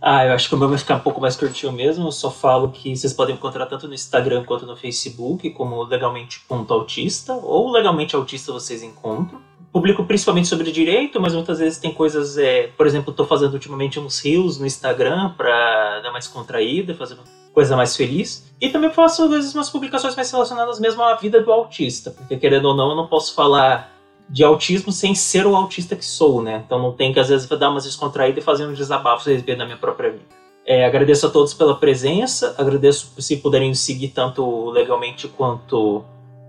Ah, 0.01 0.26
eu 0.26 0.34
acho 0.34 0.47
que 0.47 0.53
o 0.53 0.58
meu 0.58 0.70
vai 0.70 0.78
ficar 0.78 0.97
um 0.97 0.99
pouco 0.99 1.20
mais 1.20 1.36
curtinho 1.36 1.72
mesmo. 1.72 2.08
Eu 2.08 2.12
só 2.12 2.30
falo 2.30 2.70
que 2.70 2.95
vocês 2.95 3.12
podem 3.12 3.36
encontrar 3.36 3.66
tanto 3.66 3.88
no 3.88 3.93
Instagram 3.93 4.43
quanto 4.43 4.66
no 4.66 4.76
Facebook, 4.76 5.49
como 5.51 5.84
legalmente.autista, 5.84 7.34
ou 7.34 7.72
legalmente 7.72 8.16
autista 8.16 8.51
vocês 8.51 8.84
encontram. 8.84 9.41
Publico 9.72 10.06
principalmente 10.06 10.47
sobre 10.47 10.72
direito, 10.72 11.20
mas 11.20 11.34
muitas 11.34 11.60
vezes 11.60 11.80
tem 11.80 11.93
coisas, 11.93 12.38
é, 12.38 12.68
por 12.78 12.86
exemplo, 12.86 13.12
estou 13.12 13.26
fazendo 13.26 13.53
ultimamente 13.53 13.99
uns 13.99 14.24
rios 14.24 14.58
no 14.60 14.66
Instagram 14.66 15.34
para 15.36 16.01
dar 16.01 16.12
mais 16.12 16.28
contraída, 16.28 16.93
fazer 16.93 17.16
uma 17.16 17.24
coisa 17.51 17.76
mais 17.76 17.95
feliz. 17.95 18.53
E 18.62 18.70
também 18.70 18.91
faço 18.91 19.24
às 19.24 19.30
vezes 19.32 19.56
umas 19.56 19.70
publicações 19.70 20.16
mais 20.16 20.32
relacionadas 20.32 20.80
mesmo 20.80 21.01
à 21.01 21.16
vida 21.16 21.41
do 21.41 21.51
autista, 21.51 22.12
porque 22.12 22.38
querendo 22.38 22.66
ou 22.66 22.76
não, 22.76 22.91
eu 22.91 22.95
não 22.95 23.08
posso 23.08 23.34
falar 23.34 23.95
de 24.30 24.43
autismo 24.43 24.91
sem 24.91 25.13
ser 25.13 25.45
o 25.45 25.55
autista 25.55 25.95
que 25.95 26.05
sou, 26.05 26.41
né? 26.41 26.63
Então 26.65 26.80
não 26.80 26.91
tem 26.91 27.13
que 27.13 27.19
às 27.19 27.30
vezes 27.30 27.47
dar 27.47 27.69
umas 27.69 27.84
descontraídas 27.84 28.41
e 28.41 28.45
fazer 28.45 28.65
um 28.65 28.73
desabafo 28.73 29.30
a 29.30 29.34
respeito 29.34 29.57
da 29.57 29.65
minha 29.65 29.78
própria 29.78 30.11
vida. 30.11 30.23
É, 30.65 30.84
agradeço 30.84 31.28
a 31.28 31.30
todos 31.30 31.53
pela 31.53 31.76
presença, 31.76 32.55
agradeço 32.57 33.11
se 33.19 33.38
puderem 33.38 33.73
seguir 33.76 34.09
tanto 34.09 34.71
legalmente 34.71 35.28
quanto 35.28 36.03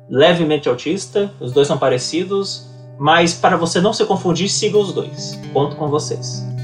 levemente 0.08 0.68
autista, 0.68 1.30
os 1.38 1.52
dois 1.52 1.68
são 1.68 1.76
parecidos, 1.76 2.66
mas 2.98 3.34
para 3.34 3.56
você 3.56 3.80
não 3.80 3.92
se 3.92 4.04
confundir, 4.06 4.48
siga 4.48 4.78
os 4.78 4.92
dois. 4.92 5.38
Conto 5.52 5.76
com 5.76 5.88
vocês. 5.88 6.55